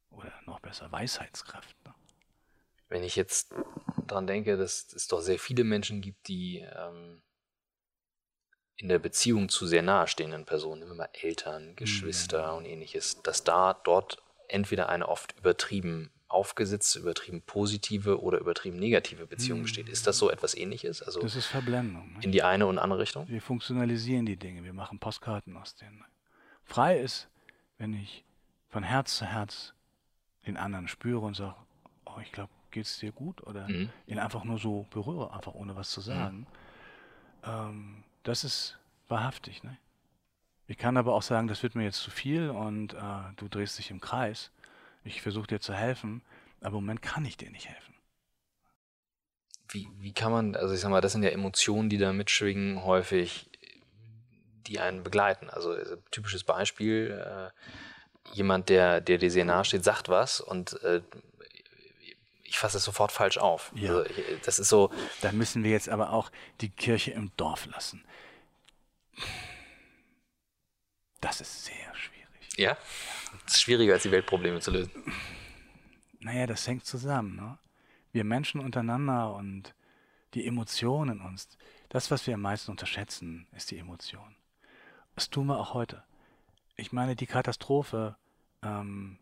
[0.09, 1.75] oder noch besser Weisheitskraft.
[1.85, 1.93] Ne?
[2.89, 3.53] Wenn ich jetzt
[4.07, 7.21] daran denke, dass es doch sehr viele Menschen gibt, die ähm,
[8.81, 12.57] in der Beziehung zu sehr nahestehenden Personen, nehmen wir mal Eltern, Geschwister mhm.
[12.57, 19.27] und ähnliches, dass da dort entweder eine oft übertrieben aufgesetzte, übertrieben positive oder übertrieben negative
[19.27, 19.63] Beziehung mhm.
[19.63, 19.89] besteht.
[19.89, 21.03] Ist das so etwas ähnliches?
[21.03, 22.13] Also das ist Verblendung.
[22.13, 22.19] Ne?
[22.21, 23.27] In die eine und andere Richtung?
[23.27, 26.03] Wir funktionalisieren die Dinge, wir machen Postkarten aus denen.
[26.63, 27.27] Frei ist,
[27.77, 28.23] wenn ich
[28.69, 29.73] von Herz zu Herz
[30.47, 31.55] den anderen spüre und sage,
[32.05, 33.45] oh, ich glaube, geht es dir gut?
[33.45, 33.89] Oder mhm.
[34.07, 36.39] ihn einfach nur so berühre, einfach ohne was zu sagen.
[36.39, 36.47] Mhm.
[37.43, 39.63] Ähm, das ist wahrhaftig.
[39.63, 39.77] Ne?
[40.67, 42.97] Ich kann aber auch sagen, das wird mir jetzt zu viel und äh,
[43.35, 44.51] du drehst dich im Kreis.
[45.03, 46.21] Ich versuche dir zu helfen,
[46.59, 47.95] aber im Moment kann ich dir nicht helfen.
[49.69, 52.83] Wie, wie kann man, also ich sag mal, das sind ja Emotionen, die da mitschwingen,
[52.83, 53.49] häufig,
[54.67, 55.49] die einen begleiten.
[55.49, 60.81] Also, also typisches Beispiel, äh, jemand, der, der dir sehr nahe steht, sagt was und
[60.83, 61.01] äh,
[62.43, 63.71] ich fasse es sofort falsch auf.
[63.75, 63.89] Ja.
[63.91, 64.91] Also ich, das ist so.
[65.21, 68.03] Da müssen wir jetzt aber auch die Kirche im Dorf lassen.
[71.19, 72.57] Das ist sehr schwierig.
[72.57, 72.77] Ja?
[73.45, 74.91] Das ist schwieriger, als die Weltprobleme zu lösen.
[76.19, 77.35] Naja, das hängt zusammen.
[77.35, 77.57] Ne?
[78.11, 79.73] Wir Menschen untereinander und
[80.33, 81.49] die Emotionen in uns,
[81.89, 84.35] das, was wir am meisten unterschätzen, ist die Emotion.
[85.15, 86.03] Das tun wir auch heute.
[86.75, 88.15] Ich meine, die Katastrophe
[88.63, 89.19] ähm,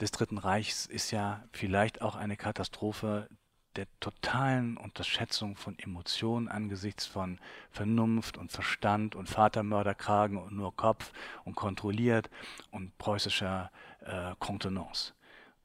[0.00, 3.28] des Dritten Reichs ist ja vielleicht auch eine Katastrophe
[3.76, 7.38] der totalen Unterschätzung von Emotionen angesichts von
[7.70, 11.12] Vernunft und Verstand und Vatermörderkragen und nur Kopf
[11.44, 12.30] und kontrolliert
[12.70, 13.70] und preußischer
[14.00, 15.14] äh, Kontenance.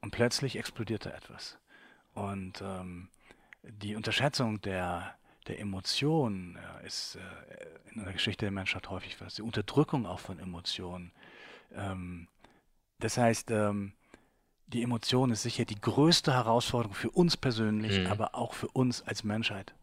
[0.00, 1.58] Und plötzlich explodierte etwas.
[2.14, 3.08] Und ähm,
[3.62, 5.14] die Unterschätzung der,
[5.46, 9.34] der Emotionen äh, ist äh, in der Geschichte der Menschheit häufig was.
[9.34, 11.12] Die Unterdrückung auch von Emotionen.
[11.74, 12.28] Ähm,
[13.00, 13.92] das heißt, ähm,
[14.68, 18.06] die Emotion ist sicher die größte Herausforderung für uns persönlich, mhm.
[18.06, 19.74] aber auch für uns als Menschheit.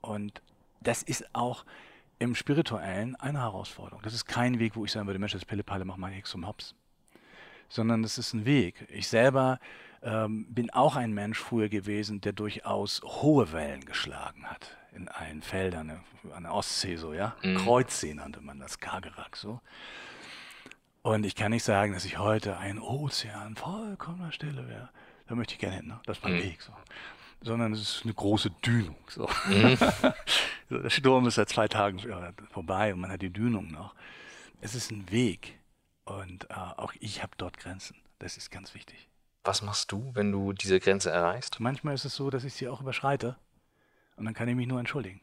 [0.00, 0.42] Und
[0.80, 1.64] das ist auch
[2.18, 4.02] im Spirituellen eine Herausforderung.
[4.02, 6.46] Das ist kein Weg, wo ich sagen würde, Mensch, das Pille-Palle, mach mal Hex zum
[6.46, 6.74] Hops.
[7.68, 8.86] Sondern das ist ein Weg.
[8.90, 9.60] Ich selber
[10.02, 15.42] ähm, bin auch ein Mensch früher gewesen, der durchaus hohe Wellen geschlagen hat in allen
[15.42, 16.00] Feldern,
[16.34, 17.36] an der Ostsee so, ja.
[17.42, 17.58] Mhm.
[17.58, 19.60] Kreuzsee nannte man das, Skagerrak so.
[21.02, 24.90] Und ich kann nicht sagen, dass ich heute ein Ozean vollkommener Stille wäre.
[25.26, 26.00] Da möchte ich gerne hin, ne?
[26.04, 26.42] das ist mein mhm.
[26.42, 26.62] Weg.
[26.62, 26.72] So.
[27.42, 28.96] Sondern es ist eine große Dünung.
[29.08, 29.28] So.
[29.46, 29.78] Mhm.
[30.70, 32.00] Der Sturm ist seit zwei Tagen
[32.50, 33.94] vorbei und man hat die Dünung noch.
[34.60, 35.58] Es ist ein Weg
[36.04, 37.96] und äh, auch ich habe dort Grenzen.
[38.18, 39.08] Das ist ganz wichtig.
[39.44, 41.60] Was machst du, wenn du diese Grenze erreichst?
[41.60, 43.36] Manchmal ist es so, dass ich sie auch überschreite
[44.16, 45.20] und dann kann ich mich nur entschuldigen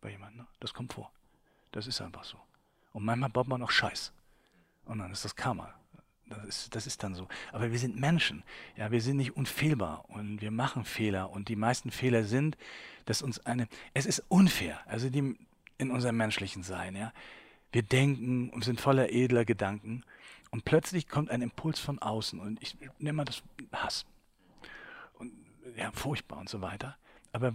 [0.00, 0.40] bei jemandem.
[0.40, 0.46] Ne?
[0.60, 1.10] Das kommt vor.
[1.72, 2.36] Das ist einfach so.
[2.92, 4.12] Und manchmal baut man auch Scheiß.
[4.84, 5.74] Und dann ist das Karma.
[6.28, 7.28] Das ist, das ist dann so.
[7.52, 8.42] Aber wir sind Menschen.
[8.76, 11.30] Ja, wir sind nicht unfehlbar und wir machen Fehler.
[11.30, 12.56] Und die meisten Fehler sind,
[13.04, 14.80] dass uns eine, es ist unfair.
[14.86, 15.36] Also die,
[15.78, 17.12] in unserem menschlichen Sein, ja.
[17.72, 20.04] Wir denken und sind voller edler Gedanken.
[20.50, 22.38] Und plötzlich kommt ein Impuls von außen.
[22.38, 24.06] Und ich nenne mal das Hass.
[25.14, 25.32] Und
[25.76, 26.96] ja, furchtbar und so weiter.
[27.32, 27.54] Aber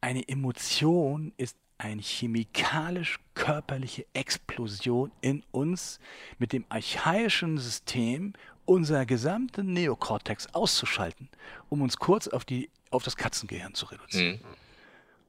[0.00, 6.00] eine Emotion ist eine chemikalisch-körperliche Explosion in uns
[6.38, 11.28] mit dem archaischen System unser gesamten Neokortex auszuschalten,
[11.68, 14.36] um uns kurz auf, die, auf das Katzengehirn zu reduzieren.
[14.36, 14.44] Mhm.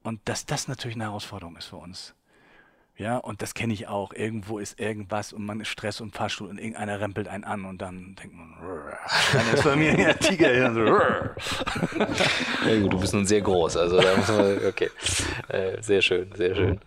[0.04, 2.14] Und dass das natürlich eine Herausforderung ist für uns.
[2.96, 4.12] Ja, und das kenne ich auch.
[4.12, 7.82] Irgendwo ist irgendwas und man ist Stress und Fahrstuhl und irgendeiner rempelt einen an und
[7.82, 8.54] dann denkt man,
[9.32, 10.86] dann ist bei mir der Tiger so.
[12.68, 14.90] ja gut, du bist nun sehr groß, also da muss man, okay.
[15.48, 16.80] Äh, sehr schön, sehr schön.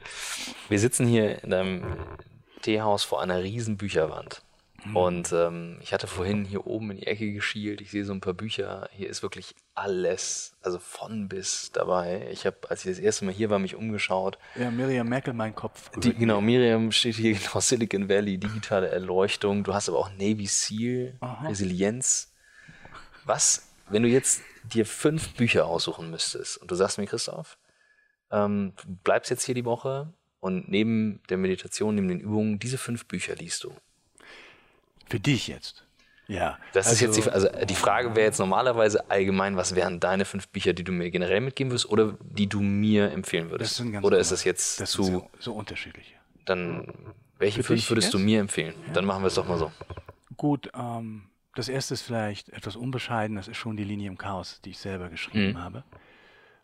[0.69, 1.83] Wir sitzen hier in einem
[2.61, 4.41] Teehaus vor einer riesen Bücherwand.
[4.85, 4.95] Mhm.
[4.95, 7.81] Und ähm, ich hatte vorhin hier oben in die Ecke geschielt.
[7.81, 8.89] Ich sehe so ein paar Bücher.
[8.91, 12.27] Hier ist wirklich alles, also von bis dabei.
[12.31, 14.37] Ich habe, als ich das erste Mal hier war, mich umgeschaut.
[14.55, 15.89] Ja, Miriam Merkel, mein Kopf.
[15.97, 19.63] Die, genau, Miriam steht hier genau Silicon Valley, digitale Erleuchtung.
[19.63, 21.47] Du hast aber auch Navy SEAL, Aha.
[21.47, 22.33] Resilienz.
[23.25, 27.57] Was, wenn du jetzt dir fünf Bücher aussuchen müsstest und du sagst mir, Christoph,
[28.31, 32.77] ähm, du bleibst jetzt hier die Woche und neben der Meditation, neben den Übungen, diese
[32.77, 33.73] fünf Bücher liest du.
[35.09, 35.85] Für dich jetzt.
[36.27, 36.57] Ja.
[36.73, 40.25] Das also, ist jetzt die, also die Frage wäre jetzt normalerweise allgemein, was wären deine
[40.25, 43.81] fünf Bücher, die du mir generell mitgeben würdest oder die du mir empfehlen würdest?
[44.01, 46.15] oder ist das jetzt das zu so, so unterschiedlich?
[46.45, 46.93] Dann
[47.39, 48.13] welche Für fünf würdest jetzt?
[48.13, 48.73] du mir empfehlen?
[48.87, 48.93] Ja.
[48.93, 49.71] Dann machen wir es doch mal so.
[50.35, 51.23] Gut, ähm,
[51.55, 54.79] das erste ist vielleicht etwas unbescheiden, das ist schon die Linie im Chaos, die ich
[54.79, 55.63] selber geschrieben mhm.
[55.63, 55.83] habe,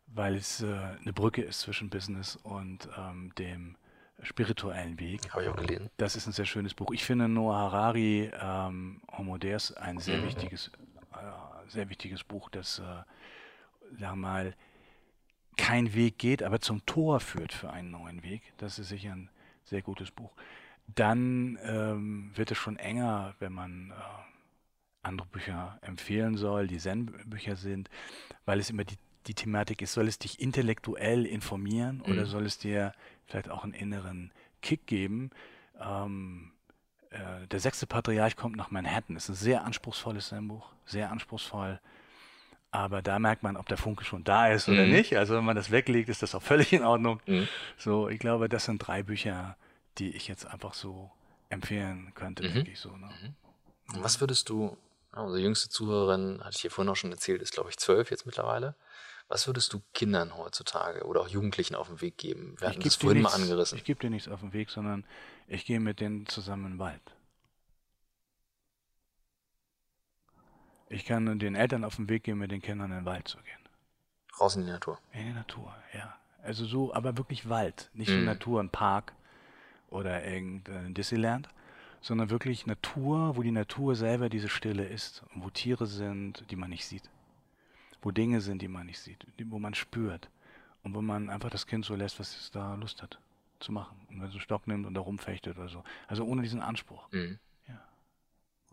[0.08, 3.76] weil es äh, eine Brücke ist zwischen Business und ähm, dem
[4.22, 5.32] spirituellen Weg.
[5.32, 5.90] Habe ich auch gelesen.
[5.98, 6.92] Das ist ein sehr schönes Buch.
[6.94, 10.26] Ich finde Noah Harari, ähm, Homo Deus, ein sehr mhm.
[10.28, 10.72] wichtiges,
[11.14, 13.04] äh, sehr wichtiges Buch, das, äh,
[14.00, 14.56] sag mal,
[15.58, 18.54] kein Weg geht, aber zum Tor führt für einen neuen Weg.
[18.58, 19.30] Das ist sicher ein
[19.64, 20.32] sehr gutes Buch.
[20.88, 23.94] Dann ähm, wird es schon enger, wenn man äh,
[25.02, 27.90] andere Bücher empfehlen soll, die Zen-Bücher sind,
[28.46, 28.98] weil es immer die,
[29.28, 32.12] die Thematik ist, soll es dich intellektuell informieren mhm.
[32.12, 32.94] oder soll es dir
[33.28, 35.32] vielleicht auch einen inneren Kick geben?
[35.80, 36.52] Ähm,
[37.10, 39.16] äh, der sechste Patriarch kommt nach Manhattan.
[39.16, 41.80] Das ist ein sehr anspruchsvolles Zen-Buch, sehr anspruchsvoll.
[42.72, 44.94] Aber da merkt man, ob der Funke schon da ist oder mhm.
[44.94, 45.16] nicht.
[45.16, 47.22] Also wenn man das weglegt, ist das auch völlig in Ordnung.
[47.28, 47.48] Mhm.
[47.78, 49.56] So, ich glaube, das sind drei Bücher,
[50.00, 51.12] die ich jetzt einfach so
[51.50, 52.54] empfehlen könnte, mhm.
[52.54, 52.90] denke ich so.
[52.98, 53.10] Ne?
[53.22, 53.36] Mhm.
[54.02, 54.76] Was würdest du,
[55.12, 58.26] unsere jüngste Zuhörerin, hatte ich hier vorhin auch schon erzählt, ist glaube ich zwölf jetzt
[58.26, 58.74] mittlerweile.
[59.28, 62.56] Was würdest du Kindern heutzutage oder auch Jugendlichen auf den Weg geben?
[62.60, 63.78] Wir hatten das vorhin nichts, mal angerissen.
[63.78, 65.06] Ich gebe dir nichts auf den Weg, sondern
[65.48, 67.02] ich gehe mit denen zusammen in den Wald.
[70.90, 73.38] Ich kann den Eltern auf den Weg gehen, mit den Kindern in den Wald zu
[73.38, 73.58] gehen.
[74.40, 75.00] Raus in die Natur.
[75.14, 76.16] In die Natur, ja.
[76.44, 77.90] Also so, aber wirklich Wald.
[77.94, 78.26] Nicht mhm.
[78.26, 79.14] Natur, ein Park
[79.90, 81.48] oder irgendein Disneyland,
[82.02, 86.56] sondern wirklich Natur, wo die Natur selber diese Stille ist und wo Tiere sind, die
[86.56, 87.10] man nicht sieht.
[88.04, 90.30] Wo Dinge sind, die man nicht sieht, wo man spürt.
[90.84, 93.18] Und wo man einfach das Kind so lässt, was es da Lust hat
[93.60, 93.98] zu machen.
[94.10, 95.84] Und wenn es einen Stock nimmt und da rumfechtet oder so.
[96.08, 97.10] Also ohne diesen Anspruch.
[97.12, 97.40] Mhm.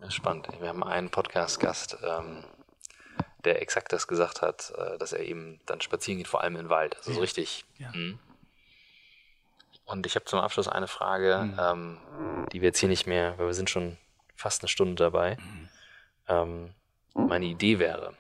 [0.02, 0.48] Ist spannend.
[0.60, 2.42] Wir haben einen Podcast-Gast, ähm,
[3.44, 6.70] der exakt das gesagt hat, äh, dass er eben dann spazieren geht, vor allem im
[6.70, 6.96] Wald.
[6.96, 7.14] Also ja.
[7.16, 7.64] so richtig.
[7.76, 7.92] Ja.
[7.92, 8.18] Mhm.
[9.84, 11.58] Und ich habe zum Abschluss eine Frage, mhm.
[11.58, 13.98] ähm, die wir jetzt hier nicht mehr, weil wir sind schon
[14.36, 15.36] fast eine Stunde dabei.
[15.36, 15.68] Mhm.
[16.28, 16.74] Ähm,
[17.14, 18.14] meine Idee wäre,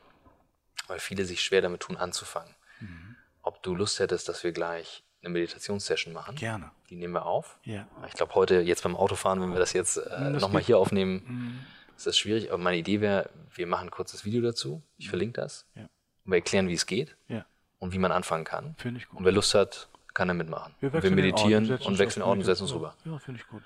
[0.90, 3.16] weil viele sich schwer damit tun, anzufangen, mhm.
[3.42, 6.34] ob du Lust hättest, dass wir gleich eine Meditationssession machen.
[6.34, 6.70] Gerne.
[6.88, 7.58] Die nehmen wir auf.
[7.62, 7.86] Ja.
[8.08, 11.58] Ich glaube, heute, jetzt beim Autofahren, wenn wir das jetzt äh, nochmal hier aufnehmen, mhm.
[11.96, 12.50] ist das schwierig.
[12.50, 14.82] Aber meine Idee wäre, wir machen ein kurzes Video dazu.
[14.98, 15.10] Ich mhm.
[15.10, 15.66] verlinke das.
[15.74, 15.82] Ja.
[16.24, 17.16] Und wir erklären, wie es geht.
[17.28, 17.46] Ja.
[17.78, 18.74] Und wie man anfangen kann.
[18.76, 19.20] Finde ich gut.
[19.20, 20.74] Und wer Lust hat, kann er mitmachen.
[20.80, 22.96] Wir, wir meditieren Orden, und wechseln Orden und setzen uns rüber.
[23.04, 23.62] Ja, finde ich gut.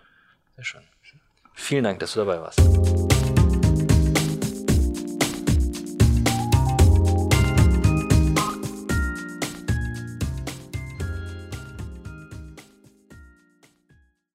[0.56, 0.82] Sehr schön.
[1.54, 2.60] Vielen Dank, dass du dabei warst.